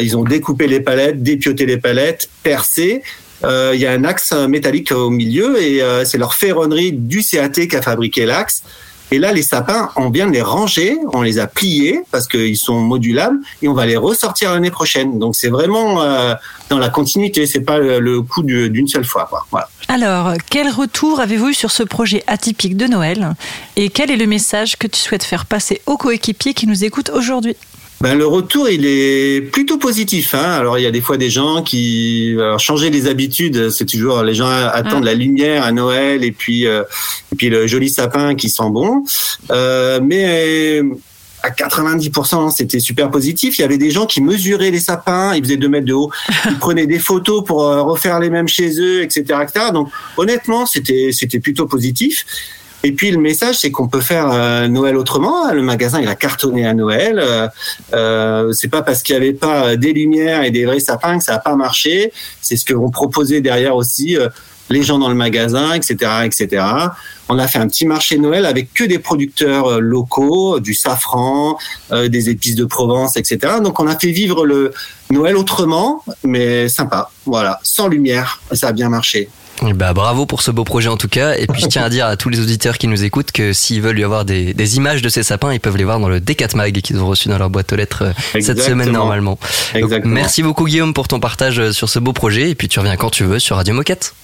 ils 0.00 0.16
ont 0.16 0.22
découpé 0.24 0.68
les 0.68 0.80
palettes, 0.80 1.22
dépioté 1.22 1.66
les 1.66 1.78
palettes, 1.78 2.30
percé. 2.42 3.02
Euh, 3.44 3.72
Il 3.74 3.80
y 3.80 3.86
a 3.86 3.92
un 3.92 4.04
axe 4.04 4.32
métallique 4.32 4.92
au 4.92 5.10
milieu 5.10 5.60
et 5.60 5.82
euh, 5.82 6.04
c'est 6.04 6.18
leur 6.18 6.34
ferronnerie 6.34 6.92
du 6.92 7.22
CAT 7.24 7.48
qui 7.68 7.76
a 7.76 7.82
fabriqué 7.82 8.26
l'axe. 8.26 8.62
Et 9.10 9.18
là, 9.18 9.30
les 9.30 9.42
sapins, 9.42 9.90
on 9.96 10.08
vient 10.08 10.26
de 10.26 10.32
les 10.32 10.40
ranger, 10.40 10.96
on 11.12 11.20
les 11.20 11.38
a 11.38 11.46
pliés 11.46 12.00
parce 12.10 12.26
qu'ils 12.26 12.56
sont 12.56 12.80
modulables 12.80 13.40
et 13.60 13.68
on 13.68 13.74
va 13.74 13.84
les 13.84 13.98
ressortir 13.98 14.54
l'année 14.54 14.70
prochaine. 14.70 15.18
Donc 15.18 15.36
c'est 15.36 15.50
vraiment 15.50 16.02
euh, 16.02 16.32
dans 16.70 16.78
la 16.78 16.88
continuité, 16.88 17.44
c'est 17.46 17.60
pas 17.60 17.76
le, 17.78 18.22
coup 18.22 18.42
du- 18.42 18.70
d'une 18.70 18.88
seule 18.88 19.04
fois. 19.04 19.28
Alors, 19.88 20.32
quel 20.48 20.70
retour 20.70 21.20
avez-vous 21.20 21.50
eu 21.50 21.54
sur 21.54 21.70
ce 21.70 21.82
projet 21.82 22.24
atypique 22.26 22.74
de 22.78 22.86
Noël? 22.86 23.34
Et 23.76 23.90
quel 23.90 24.10
est 24.10 24.16
le 24.16 24.26
message 24.26 24.78
que 24.78 24.86
tu 24.86 24.98
souhaites 24.98 25.24
faire 25.24 25.44
passer 25.44 25.82
aux 25.84 25.98
coéquipiers 25.98 26.54
qui 26.54 26.66
nous 26.66 26.82
écoutent 26.82 27.10
aujourd'hui? 27.10 27.54
Ben, 28.02 28.18
le 28.18 28.26
retour, 28.26 28.68
il 28.68 28.84
est 28.84 29.40
plutôt 29.52 29.78
positif. 29.78 30.34
Hein. 30.34 30.42
Alors, 30.42 30.76
il 30.76 30.82
y 30.82 30.86
a 30.86 30.90
des 30.90 31.00
fois 31.00 31.16
des 31.18 31.30
gens 31.30 31.62
qui... 31.62 32.34
Alors, 32.36 32.58
changer 32.58 32.90
les 32.90 33.06
habitudes, 33.06 33.70
c'est 33.70 33.86
toujours... 33.86 34.24
Les 34.24 34.34
gens 34.34 34.48
attendent 34.48 35.04
la 35.04 35.14
lumière 35.14 35.62
à 35.64 35.70
Noël 35.70 36.24
et 36.24 36.32
puis, 36.32 36.66
euh, 36.66 36.82
et 37.32 37.36
puis 37.36 37.48
le 37.48 37.68
joli 37.68 37.90
sapin 37.90 38.34
qui 38.34 38.50
sent 38.50 38.70
bon. 38.70 39.04
Euh, 39.52 40.00
mais 40.02 40.82
à 41.44 41.50
90%, 41.50 42.50
c'était 42.50 42.80
super 42.80 43.08
positif. 43.08 43.58
Il 43.58 43.62
y 43.62 43.64
avait 43.64 43.78
des 43.78 43.92
gens 43.92 44.06
qui 44.06 44.20
mesuraient 44.20 44.72
les 44.72 44.80
sapins, 44.80 45.34
ils 45.36 45.44
faisaient 45.44 45.56
2 45.56 45.68
mètres 45.68 45.86
de 45.86 45.92
haut, 45.92 46.10
ils 46.46 46.58
prenaient 46.58 46.88
des 46.88 46.98
photos 46.98 47.44
pour 47.44 47.62
euh, 47.62 47.82
refaire 47.82 48.18
les 48.18 48.30
mêmes 48.30 48.48
chez 48.48 48.80
eux, 48.80 49.02
etc. 49.02 49.38
etc. 49.42 49.66
Donc, 49.72 49.90
honnêtement, 50.16 50.66
c'était 50.66 51.10
c'était 51.12 51.38
plutôt 51.38 51.66
positif. 51.66 52.24
Et 52.84 52.92
puis 52.92 53.10
le 53.10 53.18
message, 53.18 53.56
c'est 53.58 53.70
qu'on 53.70 53.88
peut 53.88 54.00
faire 54.00 54.30
euh, 54.32 54.66
Noël 54.68 54.96
autrement. 54.96 55.52
Le 55.52 55.62
magasin, 55.62 56.00
il 56.00 56.08
a 56.08 56.14
cartonné 56.16 56.66
à 56.66 56.74
Noël. 56.74 57.18
Euh, 57.18 57.48
euh, 57.94 58.52
c'est 58.52 58.68
pas 58.68 58.82
parce 58.82 59.02
qu'il 59.02 59.14
y 59.14 59.16
avait 59.16 59.32
pas 59.32 59.76
des 59.76 59.92
lumières 59.92 60.42
et 60.42 60.50
des 60.50 60.64
vrais 60.64 60.80
sapins 60.80 61.18
que 61.18 61.24
ça 61.24 61.34
a 61.34 61.38
pas 61.38 61.54
marché. 61.54 62.12
C'est 62.40 62.56
ce 62.56 62.64
que 62.64 62.74
vont 62.74 62.90
proposer 62.90 63.40
derrière 63.40 63.76
aussi 63.76 64.16
euh, 64.16 64.28
les 64.72 64.82
gens 64.82 64.98
dans 64.98 65.08
le 65.08 65.14
magasin, 65.14 65.74
etc., 65.74 66.10
etc. 66.24 66.64
On 67.28 67.38
a 67.38 67.46
fait 67.46 67.58
un 67.58 67.68
petit 67.68 67.86
marché 67.86 68.18
Noël 68.18 68.46
avec 68.46 68.72
que 68.74 68.84
des 68.84 68.98
producteurs 68.98 69.66
euh, 69.66 69.80
locaux, 69.80 70.60
du 70.60 70.74
safran, 70.74 71.58
euh, 71.92 72.08
des 72.08 72.30
épices 72.30 72.56
de 72.56 72.64
Provence, 72.64 73.16
etc. 73.16 73.54
Donc 73.62 73.80
on 73.80 73.86
a 73.86 73.98
fait 73.98 74.10
vivre 74.10 74.44
le 74.44 74.72
Noël 75.10 75.36
autrement, 75.36 76.02
mais 76.24 76.68
sympa. 76.68 77.10
Voilà, 77.26 77.60
sans 77.62 77.88
lumière. 77.88 78.40
Ça 78.52 78.68
a 78.68 78.72
bien 78.72 78.88
marché. 78.88 79.28
Eh 79.66 79.72
Bah, 79.74 79.92
bravo 79.92 80.26
pour 80.26 80.42
ce 80.42 80.50
beau 80.50 80.64
projet 80.64 80.88
en 80.88 80.96
tout 80.96 81.08
cas. 81.08 81.34
Et 81.36 81.46
puis 81.46 81.62
je 81.62 81.66
tiens 81.66 81.84
à 81.84 81.88
dire 81.88 82.06
à 82.06 82.16
tous 82.16 82.28
les 82.28 82.40
auditeurs 82.40 82.78
qui 82.78 82.88
nous 82.88 83.04
écoutent 83.04 83.32
que 83.32 83.52
s'ils 83.52 83.80
veulent 83.80 83.98
y 83.98 84.04
avoir 84.04 84.24
des, 84.24 84.54
des 84.54 84.76
images 84.76 85.02
de 85.02 85.08
ces 85.08 85.22
sapins, 85.22 85.52
ils 85.52 85.60
peuvent 85.60 85.76
les 85.76 85.84
voir 85.84 86.00
dans 86.00 86.08
le 86.08 86.20
D4 86.20 86.56
Mag 86.56 86.80
qu'ils 86.80 86.98
ont 86.98 87.06
reçu 87.06 87.28
dans 87.28 87.38
leur 87.38 87.50
boîte 87.50 87.72
aux 87.72 87.76
lettres 87.76 88.02
euh, 88.34 88.40
cette 88.40 88.60
semaine 88.60 88.90
normalement. 88.90 89.38
Donc, 89.74 89.82
Exactement. 89.84 90.14
merci 90.14 90.42
beaucoup 90.42 90.64
Guillaume 90.66 90.94
pour 90.94 91.08
ton 91.08 91.20
partage 91.20 91.58
euh, 91.60 91.72
sur 91.72 91.88
ce 91.88 91.98
beau 91.98 92.12
projet. 92.12 92.50
Et 92.50 92.54
puis 92.54 92.68
tu 92.68 92.78
reviens 92.80 92.96
quand 92.96 93.10
tu 93.10 93.24
veux 93.24 93.38
sur 93.38 93.56
Radio 93.56 93.74
Moquette. 93.74 94.14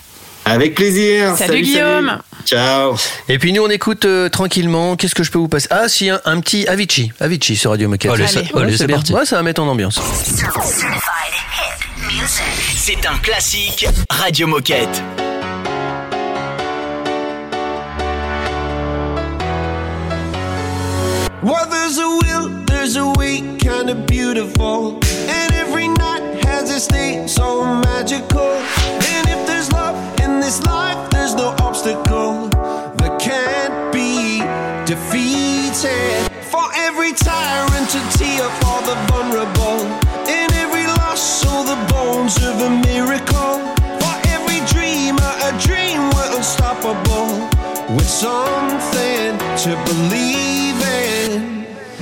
Avec 0.44 0.74
plaisir. 0.76 1.36
Salut, 1.36 1.60
Guillaume. 1.60 2.18
Ciao. 2.46 2.96
Et 3.28 3.38
puis 3.38 3.52
nous, 3.52 3.62
on 3.62 3.68
écoute 3.68 4.06
euh, 4.06 4.30
tranquillement. 4.30 4.96
Qu'est-ce 4.96 5.14
que 5.14 5.22
je 5.22 5.30
peux 5.30 5.38
vous 5.38 5.48
passer? 5.48 5.66
Ah, 5.70 5.88
si, 5.88 6.08
un, 6.08 6.20
un 6.24 6.40
petit 6.40 6.66
Avicii. 6.68 7.12
Avicii 7.20 7.54
sur 7.56 7.70
Radio 7.72 7.86
Moquette. 7.88 8.12
Allez, 8.12 8.26
ça- 8.26 8.40
allez, 8.56 8.76
c'est 8.76 8.86
parti. 8.88 9.12
Ouais, 9.12 9.26
ça 9.26 9.36
va 9.36 9.42
mettre 9.42 9.60
en 9.60 9.68
ambiance. 9.68 10.00
C'est 12.76 13.04
un 13.06 13.18
classique 13.18 13.86
Radio 14.08 14.46
Moquette. 14.46 15.02
Well, 21.40 21.70
there's 21.70 21.98
a 21.98 22.08
will, 22.08 22.48
there's 22.66 22.96
a 22.96 23.06
way, 23.12 23.40
kinda 23.58 23.94
beautiful. 23.94 24.98
And 25.28 25.54
every 25.54 25.86
night 25.86 26.44
has 26.44 26.68
its 26.68 26.88
day 26.88 27.28
so 27.28 27.64
magical. 27.64 28.50
And 29.14 29.28
if 29.28 29.46
there's 29.46 29.70
love 29.70 29.94
in 30.20 30.40
this 30.40 30.60
life, 30.64 30.98
there's 31.10 31.34
no 31.36 31.54
obstacle 31.60 32.48
that 32.98 33.20
can't 33.20 33.92
be 33.92 34.40
defeated. 34.84 36.28
For 36.50 36.66
every 36.74 37.12
tyrant 37.12 37.88
to 37.94 38.00
tear 38.18 38.48
for 38.60 38.82
the 38.82 38.96
vulnerable. 39.06 39.86
In 40.26 40.52
every 40.54 40.88
loss, 40.88 41.20
so 41.20 41.62
the 41.62 41.78
bones 41.92 42.36
of 42.38 42.60
a 42.62 42.70
miracle. 42.90 43.62
For 44.02 44.14
every 44.34 44.60
dreamer, 44.74 45.32
a 45.48 45.52
dream 45.62 46.10
we're 46.10 46.36
unstoppable. 46.36 47.30
With 47.94 48.10
something 48.10 49.38
to 49.62 49.70
believe. 49.86 50.67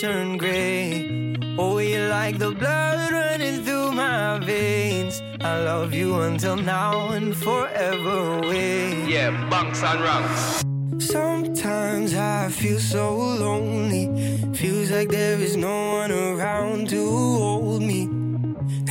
turn 0.00 0.38
gray. 0.38 1.34
Oh, 1.58 1.78
you're 1.78 2.08
like 2.08 2.38
the 2.38 2.52
blood 2.52 3.10
running 3.10 3.64
through 3.64 3.92
my 3.92 4.38
veins. 4.38 5.20
I 5.40 5.58
love 5.58 5.92
you 5.92 6.20
until 6.20 6.56
now 6.56 7.08
and 7.10 7.36
forever 7.36 8.38
away. 8.38 9.06
Yeah, 9.08 9.30
bunks 9.50 9.82
and 9.82 10.00
ranks. 10.00 10.64
Sometimes 11.04 12.14
I 12.14 12.48
feel 12.48 12.78
so 12.78 13.16
lonely. 13.16 14.06
Feels 14.54 14.90
like 14.92 15.08
there 15.08 15.40
is 15.40 15.56
no 15.56 15.92
one 15.94 16.12
around 16.12 16.88
to 16.90 17.02
hold 17.10 17.82
me. 17.82 18.02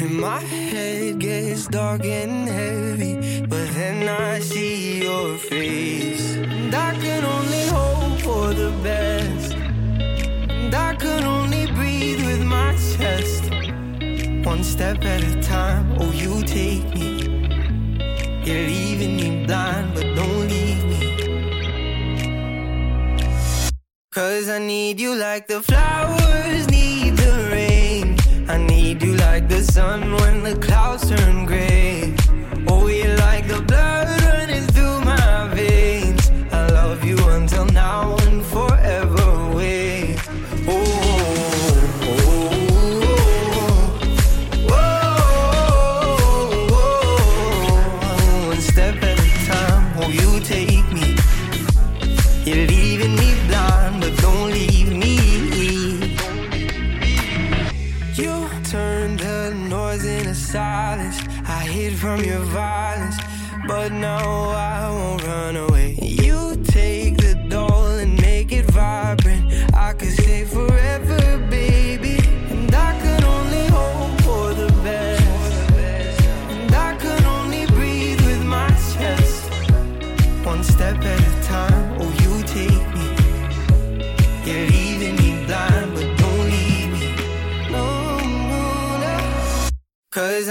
And 0.01 0.19
my 0.19 0.39
head 0.39 1.19
gets 1.19 1.67
dark 1.67 2.03
and 2.03 2.49
heavy. 2.49 3.16
Step 14.77 15.03
at 15.05 15.23
a 15.23 15.41
time. 15.41 15.85
Oh, 15.99 16.11
you 16.11 16.43
take 16.43 16.85
me. 16.93 17.09
You're 18.45 18.67
leaving 18.73 19.15
me 19.21 19.43
blind, 19.47 19.95
but 19.95 20.05
don't 20.15 20.47
leave 20.53 20.83
me. 20.91 21.01
Cause 24.11 24.47
I 24.49 24.59
need 24.59 24.99
you 24.99 25.15
like 25.15 25.47
the 25.47 25.61
flowers 25.63 26.69
need 26.69 27.17
the 27.17 27.33
rain. 27.51 28.17
I 28.47 28.57
need 28.57 29.01
you 29.01 29.13
like 29.15 29.49
the 29.49 29.63
sun 29.63 29.99
when 30.19 30.43
the 30.43 30.55
clouds 30.65 31.09
turn 31.09 31.45
gray. 31.45 32.15
Oh, 32.67 32.85
you're 32.87 33.17
like 33.17 33.36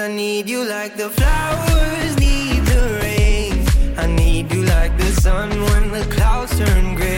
I 0.07 0.09
need 0.09 0.49
you 0.49 0.65
like 0.65 0.97
the 0.97 1.11
flowers 1.11 2.17
need 2.21 2.65
the 2.65 3.01
rain. 3.03 3.67
I 3.99 4.07
need 4.07 4.53
you 4.53 4.63
like 4.63 4.97
the 4.97 5.11
sun 5.21 5.51
when 5.51 5.91
the 5.91 6.05
clouds 6.15 6.57
turn 6.57 6.95
gray. 6.95 7.16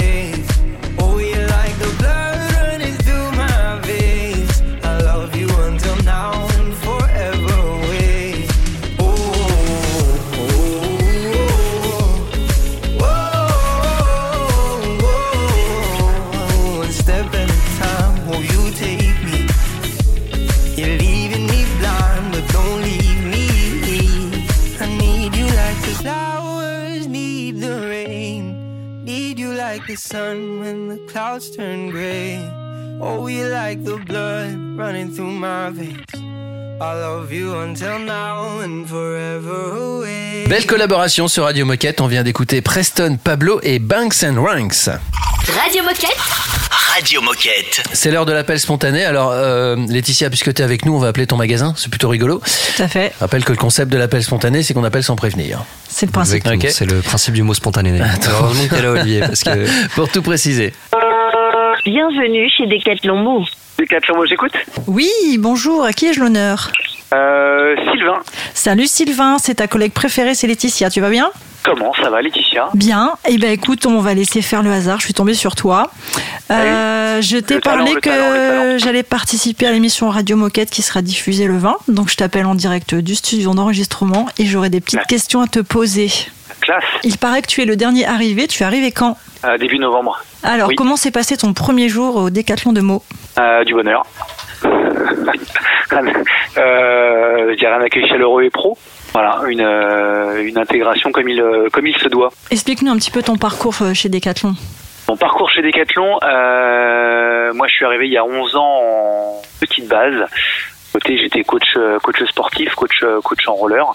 Clouds 31.29 31.51
turn 31.51 31.91
gray. 31.91 32.39
Oh, 33.01 33.29
you 33.29 33.49
like 33.49 33.85
the 33.85 33.99
blood 34.07 34.57
running 34.76 35.12
through 35.12 35.33
my 35.33 35.70
veins. 35.70 36.05
I 36.81 36.95
love 36.95 37.33
you 37.33 37.55
until 37.57 37.99
now 37.99 38.61
and 38.61 38.87
forever 38.87 39.72
away. 39.76 40.47
Belle 40.49 40.66
collaboration 40.66 41.29
sur 41.29 41.45
Radio 41.45 41.66
Moquette. 41.66 42.01
On 42.01 42.07
vient 42.07 42.22
d'écouter 42.22 42.61
Preston, 42.61 43.18
Pablo 43.22 43.61
et 43.62 43.79
Banks 43.79 44.22
and 44.22 44.41
Ranks. 44.41 44.89
Radio 45.61 45.83
Moquette. 45.83 46.16
Radio 46.95 47.20
Moquette. 47.20 47.83
C'est 47.93 48.11
l'heure 48.11 48.26
de 48.26 48.33
l'appel 48.33 48.59
spontané. 48.59 49.05
Alors, 49.05 49.31
euh, 49.33 49.76
Laetitia, 49.89 50.31
puisque 50.31 50.55
tu 50.55 50.62
es 50.62 50.64
avec 50.64 50.85
nous, 50.85 50.95
on 50.95 50.99
va 50.99 51.09
appeler 51.09 51.26
ton 51.26 51.37
magasin. 51.37 51.74
C'est 51.76 51.91
plutôt 51.91 52.09
rigolo. 52.09 52.41
Tout 52.76 52.83
à 52.83 52.89
fait. 52.89 53.12
Je 53.16 53.20
rappelle 53.20 53.45
que 53.45 53.53
le 53.53 53.59
concept 53.59 53.93
de 53.93 53.99
l'appel 53.99 54.22
spontané, 54.22 54.62
c'est 54.62 54.74
qu'on 54.74 54.85
appelle 54.85 55.05
sans 55.05 55.16
prévenir. 55.16 55.64
C'est 55.89 56.07
le 56.07 56.12
principe. 56.12 56.45
C'est 56.70 56.87
le 56.87 57.01
principe 57.01 57.35
du 57.35 57.43
mot 57.43 57.55
spontané. 57.55 58.01
Heureusement 58.01 58.64
a 58.70 58.83
là, 58.83 58.91
Olivier, 58.91 59.20
parce 59.20 59.43
que 59.43 59.66
Pour 59.95 60.09
tout 60.09 60.22
préciser. 60.22 60.72
Bienvenue 61.91 62.51
chez 62.51 62.66
Decathlon 62.66 63.16
Mou. 63.16 63.47
Decathlon, 63.78 64.16
moi 64.16 64.26
j'écoute. 64.26 64.53
Oui, 64.86 65.09
bonjour, 65.39 65.84
à 65.84 65.95
qui 65.95 66.05
ai-je 66.05 66.20
l'honneur 66.20 66.70
Euh, 67.14 67.74
Sylvain, 67.91 68.18
Salut 68.53 68.86
Sylvain, 68.86 69.39
c'est 69.39 69.55
ta 69.55 69.68
collègue 69.68 69.93
préférée, 69.93 70.34
c'est 70.34 70.47
Laetitia, 70.47 70.91
tu 70.91 71.01
vas 71.01 71.09
bien 71.09 71.30
comment 71.64 71.93
ça 71.95 72.09
va 72.09 72.22
Laetitia 72.22 72.68
Bien, 72.74 73.12
eh 73.28 73.36
ben 73.36 73.51
écoute, 73.51 73.86
on 73.86 74.01
va 74.01 74.14
laisser 74.14 74.43
faire 74.43 74.62
le 74.62 74.70
hasard, 74.70 75.01
je 75.01 75.05
suis 75.07 75.14
tombée 75.14 75.34
sur 75.34 75.55
toi. 75.55 75.91
Euh, 76.51 77.20
je 77.20 77.36
t'ai 77.39 77.61
talent, 77.61 77.84
parlé 77.84 78.01
que 78.01 78.78
j'allais 78.78 79.03
participer 79.03 79.66
à 79.66 79.72
l'émission 79.72 80.09
Radio 80.09 80.36
Moquette 80.36 80.70
qui 80.70 80.82
sera 80.82 81.03
diffusée 81.03 81.47
le 81.47 81.57
20, 81.59 81.76
donc 81.89 82.11
je 82.11 82.16
t'appelle 82.16 82.47
en 82.47 82.55
direct 82.55 82.95
du 82.95 83.14
studio 83.14 83.55
d'enregistrement 83.55 84.28
et 84.39 84.47
j'aurai 84.47 84.70
des 84.70 84.80
petites 84.80 85.07
questions 85.07 85.41
à 85.41 85.47
te 85.47 85.61
poser. 85.61 86.11
Classe, 86.61 86.84
Il 87.04 87.16
paraît 87.18 87.42
que 87.42 87.46
tu 87.46 87.62
es 87.62 87.64
le 87.64 87.76
dernier 87.76 88.06
arrivé, 88.06 88.46
tu 88.46 88.62
es 88.62 88.66
arrivé 88.66 88.92
quand 88.92 89.16
Euh, 89.44 89.56
début 89.59 89.78
novembre. 89.78 90.18
Alors, 90.42 90.68
Oui. 90.68 90.74
comment 90.74 90.96
s'est 90.96 91.11
passé 91.12 91.36
ton 91.36 91.52
premier 91.52 91.88
jour 91.88 92.16
au 92.16 92.30
Décathlon 92.30 92.72
de 92.72 92.80
mots 92.80 93.02
Euh, 93.38 93.64
du 93.64 93.74
bonheur. 93.74 94.04
euh, 94.64 94.70
je 97.50 97.54
dirais 97.56 97.72
un 97.74 97.82
accueil 97.82 98.06
chaleureux 98.09 98.42
et 98.44 98.50
pro. 98.50 98.76
Voilà, 99.12 99.40
une, 99.48 99.61
euh, 99.62 100.42
une 100.44 100.59
intégration 100.59 101.11
comme 101.12 101.28
il, 101.28 101.42
comme 101.72 101.86
il 101.86 101.96
se 101.98 102.09
doit. 102.09 102.30
Explique-nous 102.50 102.90
un 102.92 102.96
petit 102.96 103.11
peu 103.11 103.22
ton 103.22 103.36
parcours 103.36 103.74
chez 103.94 104.09
Décathlon. 104.09 104.54
Mon 105.09 105.16
parcours 105.16 105.48
chez 105.50 105.62
Decathlon, 105.62 106.18
euh, 106.22 107.52
moi 107.54 107.66
je 107.66 107.72
suis 107.72 107.84
arrivé 107.86 108.06
il 108.09 108.12
y 108.12 108.18
a 108.18 108.24
11 108.24 108.56
ans 108.56 108.80
en 108.82 109.42
petite 109.61 109.88
base. 109.88 110.26
J'étais 111.07 111.44
coach, 111.44 111.74
euh, 111.76 111.99
coach 112.01 112.22
sportif, 112.24 112.74
coach, 112.74 113.03
euh, 113.03 113.20
coach 113.22 113.46
en 113.46 113.55
roller, 113.55 113.86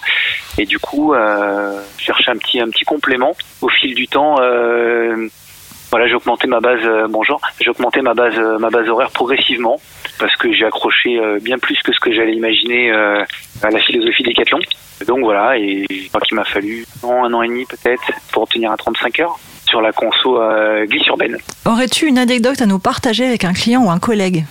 et 0.57 0.65
du 0.65 0.79
coup, 0.79 1.13
euh, 1.13 1.79
je 1.97 2.05
cherchais 2.05 2.31
un 2.31 2.37
petit, 2.37 2.59
un 2.59 2.69
petit 2.69 2.85
complément. 2.85 3.35
Au 3.61 3.69
fil 3.69 3.93
du 3.93 4.07
temps, 4.07 4.35
euh, 4.39 5.27
voilà, 5.91 6.07
j'ai 6.07 6.15
augmenté 6.15 6.47
ma 6.47 6.59
base. 6.59 6.81
bonjour, 7.09 7.39
j'ai 7.59 7.69
augmenté 7.69 8.01
ma 8.01 8.13
base, 8.13 8.37
ma 8.59 8.69
base 8.69 8.89
horaire 8.89 9.11
progressivement 9.11 9.79
parce 10.17 10.35
que 10.37 10.51
j'ai 10.51 10.65
accroché 10.65 11.19
bien 11.41 11.59
plus 11.59 11.79
que 11.83 11.93
ce 11.93 11.99
que 11.99 12.11
j'allais 12.11 12.33
imaginer 12.33 12.91
à 12.91 13.69
la 13.69 13.79
philosophie 13.79 14.23
Decathlon. 14.23 14.59
Donc 15.05 15.19
voilà, 15.19 15.57
et 15.59 15.85
je 15.91 16.07
crois 16.07 16.21
qu'il 16.21 16.35
m'a 16.35 16.45
fallu 16.45 16.85
un 17.03 17.07
an, 17.07 17.25
un 17.25 17.33
an 17.33 17.43
et 17.43 17.47
demi 17.47 17.65
peut-être 17.65 18.11
pour 18.31 18.43
obtenir 18.43 18.71
un 18.71 18.75
35 18.77 19.19
heures 19.19 19.39
sur 19.67 19.81
la 19.81 19.91
conso 19.91 20.41
glisse 20.87 21.05
urbaine. 21.05 21.37
Aurais-tu 21.65 22.07
une 22.07 22.17
anecdote 22.17 22.59
à 22.59 22.65
nous 22.65 22.79
partager 22.79 23.27
avec 23.27 23.43
un 23.43 23.53
client 23.53 23.83
ou 23.83 23.91
un 23.91 23.99
collègue? 23.99 24.45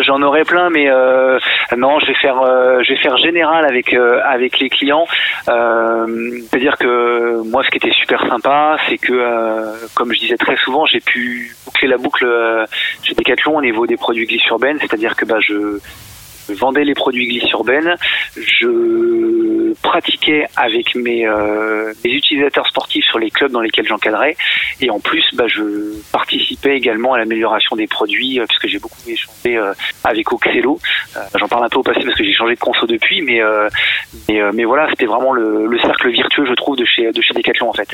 J'en 0.00 0.22
aurais 0.22 0.44
plein, 0.44 0.70
mais 0.70 0.90
euh, 0.90 1.38
non, 1.76 1.98
je 2.00 2.06
vais 2.06 2.14
faire, 2.14 2.40
euh, 2.40 2.82
je 2.82 2.94
vais 2.94 3.00
faire 3.00 3.16
général 3.18 3.66
avec 3.66 3.92
euh, 3.92 4.20
avec 4.24 4.58
les 4.58 4.70
clients. 4.70 5.06
Euh, 5.48 6.06
C'est-à-dire 6.48 6.78
que 6.78 7.42
moi, 7.44 7.62
ce 7.62 7.70
qui 7.70 7.76
était 7.76 7.92
super 7.92 8.26
sympa, 8.26 8.78
c'est 8.88 8.98
que, 8.98 9.12
euh, 9.12 9.74
comme 9.94 10.12
je 10.14 10.20
disais 10.20 10.36
très 10.36 10.56
souvent, 10.56 10.86
j'ai 10.86 11.00
pu 11.00 11.54
boucler 11.66 11.88
la 11.88 11.98
boucle 11.98 12.24
euh, 12.24 12.64
chez 13.02 13.14
Decathlon 13.14 13.58
au 13.58 13.62
niveau 13.62 13.86
des 13.86 13.96
produits 13.96 14.26
glisse 14.26 14.46
urbaine. 14.46 14.78
C'est-à-dire 14.80 15.14
que 15.14 15.26
bah, 15.26 15.40
je 15.40 15.78
vendais 16.48 16.84
les 16.84 16.94
produits 16.94 17.26
glisse 17.26 17.50
urbaine, 17.50 17.96
je 18.36 19.72
pratiquais 19.82 20.46
avec 20.56 20.94
mes, 20.94 21.26
euh, 21.26 21.92
mes 22.04 22.12
utilisateurs 22.12 22.66
sportifs 22.66 23.04
sur 23.04 23.18
les 23.18 23.30
clubs 23.30 23.52
dans 23.52 23.60
lesquels 23.60 23.86
j'encadrais. 23.86 24.36
Et 24.80 24.90
en 24.90 25.00
plus, 25.00 25.24
bah, 25.34 25.46
je 25.48 25.62
participais 26.12 26.76
également 26.76 27.14
à 27.14 27.18
l'amélioration 27.18 27.76
des 27.76 27.86
produits, 27.86 28.40
euh, 28.40 28.46
puisque 28.48 28.66
j'ai 28.68 28.78
beaucoup 28.78 28.98
échangé 29.06 29.56
euh, 29.56 29.72
avec 30.04 30.32
Oxelo. 30.32 30.78
Euh, 31.16 31.20
J'en 31.38 31.48
parle 31.48 31.64
un 31.64 31.68
peu 31.68 31.78
au 31.78 31.82
passé 31.82 32.00
parce 32.04 32.16
que 32.16 32.24
j'ai 32.24 32.32
changé 32.32 32.54
de 32.54 32.60
conso 32.60 32.86
depuis, 32.86 33.22
mais, 33.22 33.40
mais, 34.28 34.64
voilà, 34.64 34.88
c'était 34.90 35.06
vraiment 35.06 35.32
le, 35.32 35.66
le 35.66 35.78
cercle 35.80 36.10
virtueux, 36.10 36.46
je 36.46 36.54
trouve, 36.54 36.76
de 36.76 36.84
chez, 36.84 37.10
de 37.10 37.22
chez 37.22 37.34
Decathlon 37.34 37.68
en 37.68 37.72
fait. 37.72 37.88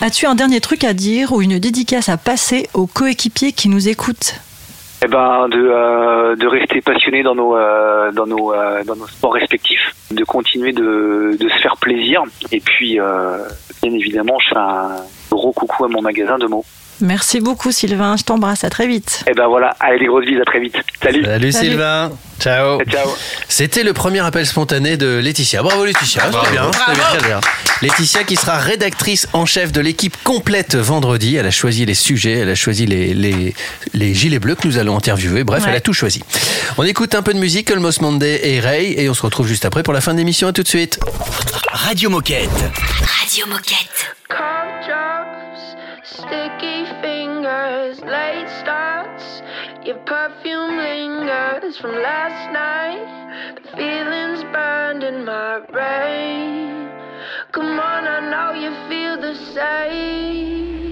As-tu 0.00 0.26
un 0.26 0.34
dernier 0.34 0.60
truc 0.60 0.84
à 0.84 0.92
dire 0.92 1.32
ou 1.32 1.42
une 1.42 1.58
dédicace 1.58 2.08
à 2.08 2.16
passer 2.16 2.68
aux 2.74 2.86
coéquipiers 2.86 3.52
qui 3.52 3.68
nous 3.68 3.88
écoutent? 3.88 4.40
Eh 5.04 5.08
ben, 5.08 5.48
de, 5.48 5.58
euh, 5.58 6.36
de 6.36 6.46
rester 6.46 6.80
passionné 6.80 7.24
dans 7.24 7.34
nos, 7.34 7.56
euh, 7.56 8.12
dans, 8.12 8.26
nos, 8.26 8.52
euh, 8.54 8.84
dans 8.84 8.94
nos 8.94 9.08
sports 9.08 9.32
respectifs, 9.32 9.92
de 10.12 10.22
continuer 10.22 10.72
de, 10.72 11.36
de 11.40 11.48
se 11.48 11.58
faire 11.58 11.76
plaisir. 11.76 12.22
Et 12.52 12.60
puis, 12.60 13.00
euh, 13.00 13.38
bien 13.82 13.92
évidemment, 13.92 14.38
je 14.38 14.50
fais 14.50 14.60
un 14.60 14.96
gros 15.28 15.52
coucou 15.52 15.86
à 15.86 15.88
mon 15.88 16.02
magasin 16.02 16.38
de 16.38 16.46
mots. 16.46 16.64
Merci 17.00 17.40
beaucoup 17.40 17.72
Sylvain, 17.72 18.16
je 18.16 18.22
t'embrasse, 18.22 18.62
à 18.64 18.70
très 18.70 18.86
vite. 18.86 19.24
Et 19.28 19.32
ben 19.34 19.48
voilà, 19.48 19.74
allez 19.80 19.98
les 19.98 20.06
grosses 20.06 20.24
bises, 20.24 20.40
à 20.40 20.44
très 20.44 20.60
vite. 20.60 20.76
Salut. 21.02 21.24
Salut, 21.24 21.52
Salut. 21.52 21.68
Sylvain. 21.70 22.12
Ciao. 22.38 22.80
Ciao. 22.84 23.08
C'était 23.48 23.82
le 23.82 23.92
premier 23.92 24.20
appel 24.20 24.46
spontané 24.46 24.96
de 24.96 25.18
Laetitia. 25.18 25.62
Bravo 25.62 25.84
Laetitia, 25.84 26.28
Bravo. 26.28 26.44
très 26.44 26.52
bien, 26.52 26.70
très 26.70 26.94
bien, 26.94 27.04
très 27.04 27.26
bien. 27.28 27.40
Laetitia 27.82 28.24
qui 28.24 28.36
sera 28.36 28.58
rédactrice 28.58 29.28
en 29.32 29.46
chef 29.46 29.72
de 29.72 29.80
l'équipe 29.80 30.16
complète 30.22 30.74
vendredi. 30.76 31.36
Elle 31.36 31.46
a 31.46 31.50
choisi 31.50 31.84
les 31.86 31.94
sujets, 31.94 32.38
elle 32.38 32.50
a 32.50 32.54
choisi 32.54 32.86
les, 32.86 33.14
les, 33.14 33.54
les 33.94 34.14
gilets 34.14 34.38
bleus 34.38 34.54
que 34.54 34.66
nous 34.68 34.78
allons 34.78 34.96
interviewer. 34.96 35.42
Bref, 35.44 35.62
Ouais. 35.64 35.70
elle 35.70 35.76
a 35.76 35.80
tout 35.80 35.92
choisi. 35.92 36.22
On 36.78 36.84
écoute 36.84 37.14
un 37.14 37.22
peu 37.22 37.32
de 37.34 37.38
musique, 37.38 37.70
Almost 37.70 38.00
Monday 38.00 38.40
et 38.44 38.60
Ray, 38.60 38.94
et 38.96 39.08
on 39.08 39.14
se 39.14 39.22
retrouve 39.22 39.46
juste 39.48 39.64
après 39.64 39.82
pour 39.82 39.92
la 39.94 40.00
fin 40.00 40.12
de 40.12 40.18
l'émission. 40.18 40.48
À 40.48 40.52
tout 40.52 40.62
de 40.62 40.68
suite. 40.68 40.98
Radio 41.72 42.10
Moquette. 42.10 42.50
Radio 43.20 43.46
Moquette. 43.46 44.14
Sticky 46.32 46.86
fingers, 47.02 48.00
late 48.00 48.48
starts. 48.60 49.42
Your 49.84 49.98
perfume 50.06 50.78
lingers 50.78 51.76
from 51.76 51.92
last 51.92 52.50
night. 52.54 53.54
The 53.56 53.76
feelings 53.76 54.42
burned 54.44 55.04
in 55.04 55.26
my 55.26 55.60
brain. 55.70 56.88
Come 57.52 57.78
on, 57.78 58.06
I 58.08 58.30
know 58.30 58.58
you 58.58 58.70
feel 58.88 59.20
the 59.20 59.34
same. 59.52 60.91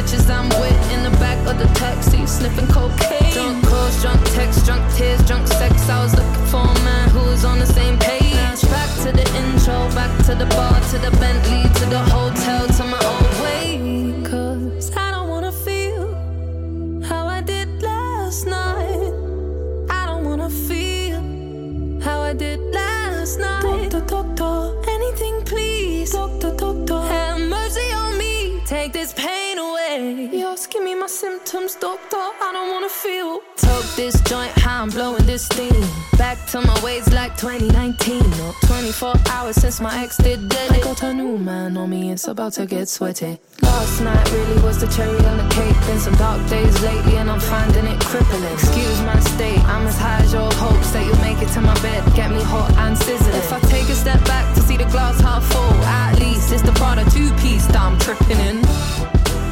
bitches 0.01 0.29
I'm 0.29 0.49
with 0.61 0.91
in 0.91 1.03
the 1.03 1.11
back 1.19 1.37
of 1.47 1.57
the 1.59 1.69
taxi, 1.77 2.25
sniffing 2.25 2.67
cocaine. 2.67 3.33
Drunk 3.33 3.65
calls, 3.67 4.01
drunk 4.01 4.21
texts, 4.33 4.65
drunk 4.65 4.81
tears, 4.95 5.21
drunk 5.25 5.47
sex. 5.47 5.89
I 5.89 6.03
was 6.03 6.15
looking 6.15 6.45
for 6.45 6.61
a 6.61 6.83
man 6.83 7.09
who 7.09 7.19
was 7.29 7.45
on 7.45 7.59
the 7.59 7.65
same 7.65 7.97
page. 7.99 8.61
Back 8.69 8.89
to 9.03 9.11
the 9.11 9.25
intro, 9.41 9.77
back 9.93 10.11
to 10.25 10.33
the 10.35 10.47
bar, 10.57 10.79
to 10.91 10.97
the 10.97 11.11
Bentley, 11.19 11.63
to 11.79 11.85
the 11.85 11.99
hotel, 11.99 12.20
me 31.53 31.59
my 31.59 31.67
symptoms, 31.67 31.75
doctor. 31.75 32.17
I 32.17 32.51
don't 32.53 32.71
wanna 32.71 32.89
feel. 32.89 33.39
Took 33.57 33.85
this 33.95 34.19
joint, 34.21 34.51
how 34.57 34.83
I'm 34.83 34.89
blowing 34.89 35.25
this 35.25 35.45
steam. 35.45 35.83
Back 36.17 36.37
to 36.51 36.61
my 36.61 36.77
ways 36.83 37.11
like 37.13 37.37
2019. 37.37 38.19
Not 38.37 38.55
24 38.67 39.13
hours 39.29 39.55
since 39.55 39.79
my 39.81 40.03
ex 40.03 40.17
did 40.17 40.49
dead. 40.49 40.71
I 40.71 40.79
got 40.79 41.03
a 41.03 41.13
new 41.13 41.37
man 41.37 41.77
on 41.77 41.89
me, 41.89 42.11
it's 42.11 42.27
about 42.27 42.53
to 42.53 42.65
get 42.65 42.87
sweaty. 42.89 43.39
Last 43.61 44.01
night 44.01 44.31
really 44.31 44.61
was 44.61 44.79
the 44.79 44.87
cherry 44.87 45.17
on 45.25 45.37
the 45.37 45.47
cake. 45.55 45.75
Been 45.87 45.99
some 45.99 46.15
dark 46.15 46.41
days 46.49 46.81
lately, 46.81 47.17
and 47.17 47.29
I'm 47.29 47.39
finding 47.39 47.85
it 47.85 47.99
crippling. 48.01 48.43
Excuse 48.53 49.01
my 49.01 49.19
state, 49.19 49.59
I'm 49.65 49.87
as 49.87 49.97
high 49.97 50.21
as 50.23 50.33
your 50.33 50.51
hopes 50.53 50.91
that 50.91 51.05
you'll 51.05 51.21
make 51.21 51.41
it 51.41 51.51
to 51.53 51.61
my 51.61 51.75
bed. 51.81 52.01
Get 52.15 52.31
me 52.31 52.41
hot 52.43 52.71
and 52.83 52.97
sizzling. 52.97 53.35
If 53.35 53.51
I 53.51 53.59
take 53.61 53.89
a 53.89 53.95
step 53.95 54.23
back 54.25 54.53
to 54.55 54.61
see 54.61 54.77
the 54.77 54.85
glass 54.85 55.19
half 55.19 55.43
full, 55.51 55.73
at 55.85 56.19
least 56.19 56.51
it's 56.51 56.61
the 56.61 56.73
Prada 56.73 57.03
two 57.11 57.31
piece 57.41 57.65
that 57.67 57.79
I'm 57.79 57.97
tripping 57.99 58.39
in. 58.39 59.20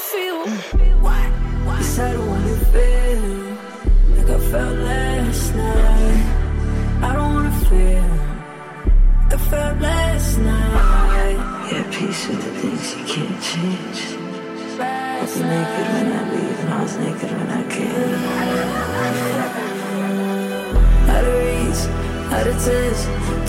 I 0.00 0.02
don't 0.02 0.38
wanna 0.38 0.58
feel. 0.58 0.88
You 2.00 2.20
wanna 2.26 2.56
feel 2.72 3.22
like 4.16 4.30
I 4.30 4.38
felt 4.50 4.76
last 4.78 5.54
night. 5.54 6.22
I 7.02 7.12
don't 7.16 7.32
wanna 7.34 7.54
feel 7.68 8.08
like 9.20 9.34
I 9.34 9.36
felt 9.50 9.76
last 9.80 10.38
night. 10.38 11.38
Yeah, 11.70 11.84
peace 11.90 12.22
with 12.28 12.42
the 12.44 12.50
things 12.60 12.86
you 12.96 13.02
can't 13.12 13.38
change. 13.42 14.00
I 14.80 15.20
was 15.20 15.36
naked 15.36 15.86
when 15.92 16.08
I 16.12 16.22
leave, 16.32 16.58
and 16.60 16.70
I 16.72 16.82
was 16.82 16.94
naked 16.96 17.30
when 17.36 17.50
I 17.50 17.62
came. 17.74 18.22
Out 21.12 21.24
of 21.30 21.34
reach, 21.44 21.82
out 22.32 22.46
of 22.46 22.56
touch, 22.64 23.00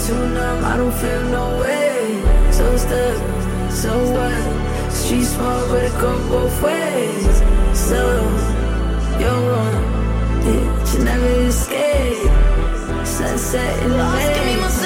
too 0.06 0.24
numb, 0.36 0.60
I 0.66 0.68
don't 0.76 0.96
feel 1.02 1.24
no 1.38 1.44
way. 1.62 2.00
So 2.52 2.66
stuck, 2.78 3.18
so 3.72 3.92
what? 4.12 4.61
Street 4.92 5.24
small, 5.24 5.68
but 5.70 5.84
it 5.84 5.94
go 6.00 6.12
both 6.30 6.62
ways. 6.62 7.36
So, 7.74 8.00
you're 9.20 9.42
wrong, 9.50 9.84
yeah, 10.46 10.94
you 10.94 11.04
never 11.04 11.32
escape. 11.48 12.32
Sunset 13.06 13.84
in 13.84 13.90
the 13.90 13.98
Asking 13.98 14.81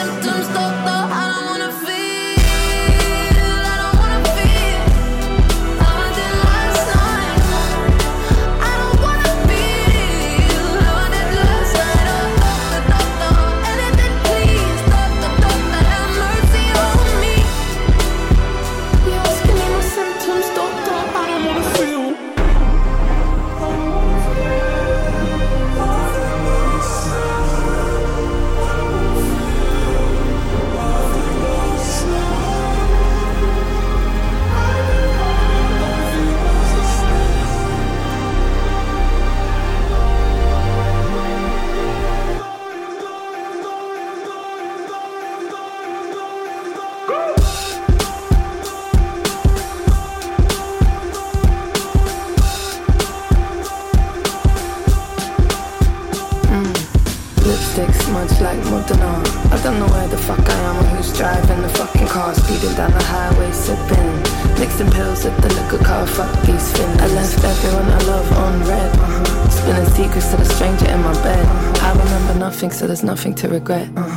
pills 65.16 65.26
with 65.26 65.42
the 65.42 65.62
liquor 65.62 65.84
car. 65.84 66.08
Fuck 66.08 66.42
these 66.46 66.72
fins. 66.74 67.02
I 67.02 67.08
left 67.08 67.44
everyone 67.44 67.86
I 67.86 68.00
love 68.04 68.32
on 68.34 68.60
red. 68.68 69.52
Spilling 69.52 69.86
secrets 69.86 70.32
to 70.32 70.38
the 70.38 70.46
stranger 70.46 70.88
in 70.88 71.02
my 71.02 71.14
bed. 71.24 71.46
I 71.82 71.92
remember 71.92 72.40
nothing, 72.40 72.72
so 72.72 72.88
there's 72.88 73.04
nothing 73.04 73.34
to 73.36 73.48
regret. 73.48 73.90
Uh-huh. 73.96 74.15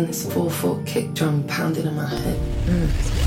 Other 0.00 0.06
than 0.06 0.12
this 0.12 0.26
4-4 0.26 0.84
kick 0.84 1.14
drum 1.14 1.42
pounding 1.46 1.86
in 1.86 1.94
my 1.94 2.06
head. 2.08 2.36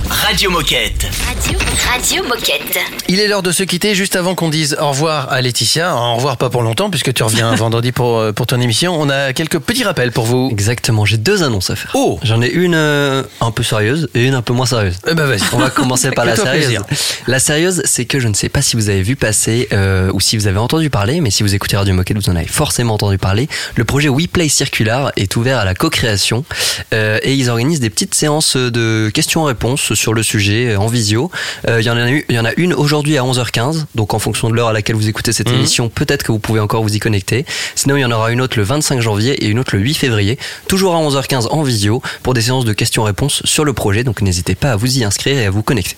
Radio 0.10 0.50
Moquette. 0.52 1.06
Radio, 1.28 1.60
Radio 1.92 2.24
Moquette. 2.24 2.78
Il 3.10 3.20
est 3.20 3.28
l'heure 3.28 3.42
de 3.42 3.52
se 3.52 3.64
quitter 3.64 3.96
juste 3.96 4.16
avant 4.16 4.36
qu'on 4.36 4.50
dise 4.50 4.78
au 4.80 4.90
revoir 4.90 5.32
à 5.32 5.42
Laetitia. 5.42 5.96
Au 5.96 6.16
revoir 6.16 6.38
pas 6.38 6.50
pour 6.50 6.62
longtemps 6.62 6.90
puisque 6.90 7.14
tu 7.14 7.24
reviens 7.24 7.54
vendredi 7.56 7.92
pour, 7.92 8.18
euh, 8.18 8.32
pour 8.32 8.46
ton 8.48 8.60
émission. 8.62 8.96
On 9.00 9.10
a 9.10 9.34
quelques 9.34 9.60
petits 9.60 9.84
rappels 9.84 10.12
pour 10.12 10.26
vous. 10.26 10.50
Exactement, 10.52 11.06
j'ai 11.06 11.18
deux 11.18 11.44
annonces 11.44 11.70
à 11.70 11.76
faire. 11.76 11.92
Oh 11.94 12.20
J'en 12.24 12.42
ai 12.42 12.48
une 12.50 12.76
euh, 12.76 13.24
un 13.42 13.52
peu 13.52 13.64
sérieuse 13.64 14.10
et 14.14 14.26
une 14.26 14.34
un 14.34 14.42
peu 14.42 14.54
moins 14.54 14.66
sérieuse. 14.66 14.98
Eh 15.10 15.14
ben 15.14 15.26
vas-y. 15.26 15.42
On 15.54 15.58
va 15.58 15.70
commencer 15.70 16.12
par 16.12 16.26
la 16.26 16.36
sérieuse. 16.36 16.66
plaisir. 16.66 16.84
La 17.28 17.40
sérieuse, 17.40 17.82
c'est 17.86 18.06
que 18.06 18.20
je 18.20 18.28
ne 18.28 18.34
sais 18.34 18.50
pas 18.50 18.62
si 18.62 18.76
vous 18.76 18.90
avez 18.90 19.02
vu 19.04 19.16
passer 19.16 19.68
euh, 19.74 20.12
ou 20.14 20.20
si 20.22 20.38
vous 20.38 20.48
avez 20.48 20.60
entendu 20.60 20.90
parler, 20.90 21.22
mais 21.22 21.32
si 21.32 21.44
vous 21.44 21.54
écoutez 21.56 21.76
Radio 21.78 21.94
Moquette, 21.94 22.18
vous 22.18 22.30
en 22.30 22.36
avez 22.36 22.48
forcément 22.48 22.94
entendu 22.96 23.18
parler. 23.18 23.48
Le 23.76 23.84
projet 23.84 24.10
WePlay 24.10 24.48
Circular 24.50 25.12
est 25.18 25.36
ouvert 25.36 25.60
à 25.60 25.66
la 25.66 25.76
co-création 25.76 26.46
euh, 26.94 27.20
et 27.24 27.34
ils 27.34 27.50
organisent 27.50 27.80
des 27.80 27.90
petites 27.90 28.16
séances 28.16 28.56
de 28.56 29.10
questions-réponses 29.14 29.94
sur 29.94 30.14
le 30.14 30.24
sujet 30.24 30.74
euh, 30.74 30.80
en 30.80 30.88
visio. 30.88 31.32
Euh, 31.68 31.80
Il 31.82 31.86
y 31.86 31.90
en 31.90 31.98
a 31.98 32.10
eu, 32.10 32.26
il 32.30 32.36
y 32.36 32.40
en 32.40 32.46
a 32.46 32.52
une 32.58 32.74
aujourd'hui 32.74 33.18
à 33.18 33.24
11h15, 33.24 33.86
donc 33.96 34.14
en 34.14 34.20
fonction 34.20 34.50
de 34.50 34.56
l'heure 34.56 34.68
à 34.70 34.74
laquelle 34.74 34.96
vous 34.96 35.08
écoutez 35.10 35.34
cette 35.34 35.50
Mhm. 35.50 35.56
émission, 35.58 35.90
peut-être 35.90 36.24
que 36.24 36.32
vous 36.32 36.40
pouvez 36.40 36.60
encore 36.60 36.82
vous 36.84 36.96
y 36.96 37.00
connecter. 37.00 37.46
Sinon, 37.76 37.98
il 37.98 38.02
y 38.02 38.06
en 38.06 38.12
aura 38.12 38.32
une 38.32 38.42
autre 38.42 38.58
le 38.58 38.64
25 38.64 39.02
janvier 39.02 39.34
et 39.44 39.48
une 39.48 39.60
autre 39.60 39.76
le 39.76 39.82
8 39.82 39.94
février, 39.96 40.38
toujours 40.68 40.96
à 40.96 41.00
11h15 41.00 41.48
en 41.52 41.64
visio 41.64 42.02
pour 42.22 42.34
des 42.34 42.42
séances 42.42 42.66
de 42.66 42.74
questions-réponses 42.74 43.42
sur 43.46 43.66
le 43.66 43.74
projet. 43.74 44.04
Donc 44.04 44.22
n'hésitez 44.22 44.56
pas 44.56 44.72
à 44.72 44.76
vous 44.76 44.98
y 44.98 45.04
inscrire 45.04 45.38
et 45.38 45.46
à 45.46 45.50
vous 45.50 45.64
connecter. 45.64 45.96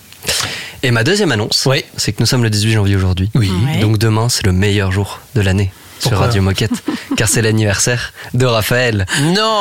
Et 0.82 0.90
ma 0.90 1.04
deuxième 1.04 1.32
annonce, 1.32 1.68
c'est 1.96 2.12
que 2.12 2.16
nous 2.20 2.26
sommes 2.26 2.42
le 2.42 2.50
18 2.50 2.72
janvier 2.72 2.96
aujourd'hui. 2.96 3.30
Oui. 3.34 3.50
Ouais. 3.66 3.80
Donc 3.80 3.98
demain, 3.98 4.28
c'est 4.28 4.44
le 4.44 4.52
meilleur 4.52 4.90
jour 4.92 5.20
de 5.34 5.40
l'année 5.40 5.70
sur 5.98 6.18
Radio 6.18 6.42
Moquette, 6.42 6.82
car 7.16 7.28
c'est 7.28 7.42
l'anniversaire 7.42 8.12
de 8.34 8.46
Raphaël. 8.46 9.06
Non 9.34 9.60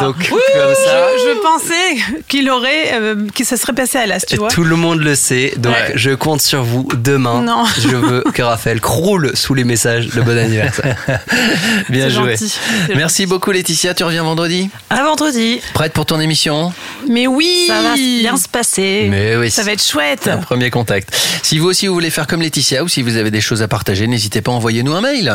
Donc 0.00 0.16
Ouh, 0.32 0.34
comme 0.54 0.74
ça, 0.74 1.06
je, 1.18 1.30
je 1.30 1.40
pensais 1.42 2.22
qu'il 2.28 2.48
aurait, 2.50 2.94
euh, 2.94 3.16
que 3.34 3.44
ça 3.44 3.56
serait 3.56 3.72
passé 3.72 3.98
à 3.98 4.06
l'as, 4.06 4.24
tu 4.24 4.36
vois. 4.36 4.48
tout 4.48 4.64
le 4.64 4.76
monde 4.76 5.00
le 5.00 5.14
sait. 5.14 5.54
Donc 5.56 5.72
Ouais. 5.74 5.92
je 5.96 6.10
compte 6.12 6.40
sur 6.40 6.62
vous 6.62 6.88
demain. 6.96 7.42
Non. 7.42 7.64
Je 7.78 7.88
veux 7.88 8.24
que 8.32 8.42
Raphaël 8.42 8.80
croule 8.80 9.32
sous 9.36 9.54
les 9.54 9.64
messages 9.64 10.08
de 10.08 10.20
bon 10.22 10.36
anniversaire. 10.38 10.96
Bien 11.88 12.04
C'est 12.08 12.10
joué. 12.14 12.36
gentil, 12.36 12.52
Merci 12.94 13.26
beaucoup 13.26 13.50
Laetitia. 13.50 13.94
Tu 13.94 14.04
reviens 14.04 14.22
vendredi 14.22 14.70
À 14.90 15.02
vendredi. 15.04 15.60
Prête 15.74 15.92
pour 15.92 16.06
ton 16.06 16.20
émission 16.20 16.72
Mais 17.08 17.26
oui, 17.26 17.64
Ça 17.66 17.82
va 17.82 17.94
bien 17.94 18.36
se 18.36 18.48
passer. 18.48 19.08
Mais 19.10 19.36
oui. 19.36 19.50
ça 19.50 19.62
va 19.62 19.72
être 19.72 19.82
chouette. 19.82 20.28
Un 20.28 20.38
premier 20.38 20.70
contact. 20.70 21.14
Si 21.42 21.58
vous 21.58 21.66
aussi 21.68 21.86
vous 21.86 21.94
voulez 21.94 22.10
faire 22.10 22.26
comme 22.26 22.42
Laetitia 22.42 22.82
ou 22.84 22.88
si 22.88 23.02
vous 23.02 23.16
avez 23.16 23.30
des 23.30 23.40
choses 23.40 23.62
à 23.62 23.68
partager, 23.68 24.06
n'hésitez 24.06 24.40
pas 24.40 24.52
à 24.52 24.54
envoyer 24.54 24.82
nous 24.82 24.94
un 24.94 25.00
mail. 25.00 25.32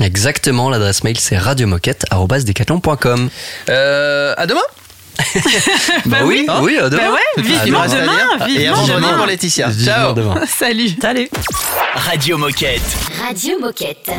Exactement, 0.00 0.70
l'adresse 0.70 1.02
mail 1.04 1.18
c'est 1.18 1.36
radiomoquette.com. 1.38 3.30
Euh, 3.68 4.34
à 4.36 4.46
demain 4.46 4.60
Bah 6.06 6.18
oui, 6.24 6.46
Hein 6.48 6.60
oui, 6.62 6.78
à 6.78 6.88
demain. 6.88 7.02
Bah 7.08 7.12
ouais, 7.12 7.42
vivement 7.42 7.80
à 7.80 7.88
demain, 7.88 8.46
dire. 8.46 8.60
Et 8.60 8.68
à 8.68 8.72
vivement 8.72 8.76
vendredi 8.76 8.92
demain. 9.02 9.16
pour 9.16 9.26
Laetitia. 9.26 9.68
Vivement 9.68 9.92
Ciao 9.92 10.12
demain. 10.14 10.40
Salut. 10.46 10.90
Salut. 11.02 11.28
Radio 11.94 12.38
Moquette. 12.38 12.82
Radio 13.26 13.58
Moquette. 13.58 14.10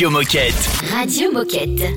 Radio 0.00 0.18
Moquette. 0.18 0.54
Radio 0.94 1.30
Moquette. 1.30 1.92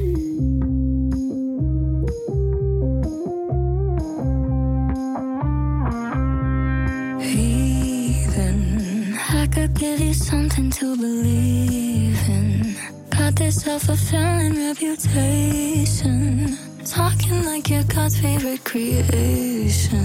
something 10.13 10.69
to 10.69 10.97
believe 10.97 12.19
in. 12.27 12.75
Got 13.09 13.37
this 13.37 13.61
self-fulfilling 13.61 14.55
reputation. 14.67 16.57
Talking 16.83 17.45
like 17.45 17.69
you're 17.69 17.85
God's 17.85 18.19
favorite 18.19 18.65
creation. 18.65 20.01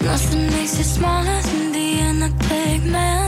Nothing 0.00 0.46
makes 0.52 0.78
you 0.78 0.84
smaller 0.84 1.42
than 1.42 1.72
the 1.72 1.98
end, 2.06 2.22
the 2.22 2.30
big 2.48 2.84
man. 2.84 3.23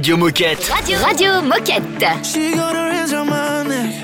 Radio 0.00 0.16
Moquette. 0.16 0.70
Radio, 0.72 0.98
Radio 1.04 1.42
Moquette. 1.42 2.24
She 2.24 2.54
got 2.54 2.74
her 2.74 2.90
hands 2.90 3.12
on 3.12 3.28
my 3.28 3.62
neck. 3.64 4.02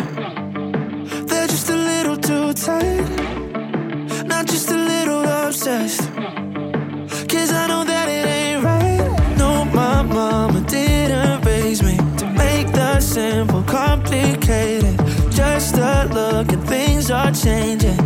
They're 1.27 1.47
just 1.47 1.71
a 1.71 1.75
little 1.75 2.19
too 2.19 2.53
tight. 2.53 4.27
Not 4.27 4.47
just 4.47 4.71
a 4.71 4.77
little 4.77 5.25
obsessed. 5.25 6.03
Cause 7.31 7.51
I 7.51 7.67
know 7.69 7.83
that 7.85 8.11
it 8.11 8.27
ain't 8.27 8.63
right. 8.63 9.39
No, 9.39 9.65
my 9.65 10.03
mama 10.03 10.61
didn't 10.69 11.43
raise 11.47 11.83
me 11.83 11.97
to 12.19 12.27
make 12.27 12.71
the 12.73 13.01
simple 13.01 13.63
complicated. 13.63 14.99
Just 15.31 15.79
a 15.79 16.11
look 16.13 16.53
and 16.53 16.63
things 16.69 17.11
are 17.11 17.33
changing. 17.33 18.06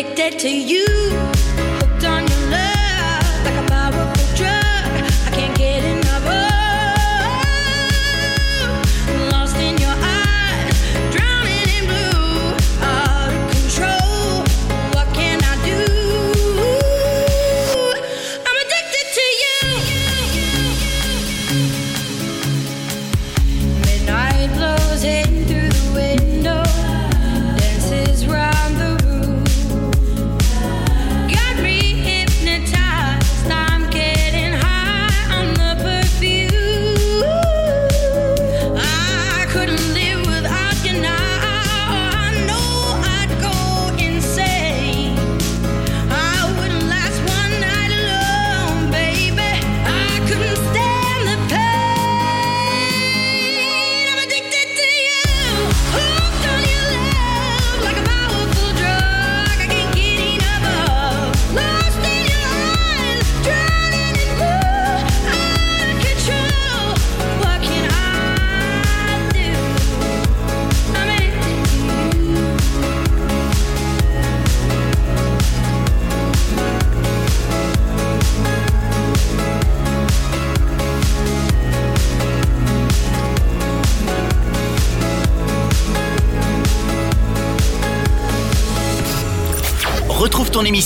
addicted 0.00 0.38
to 0.38 0.48
you. 0.48 0.99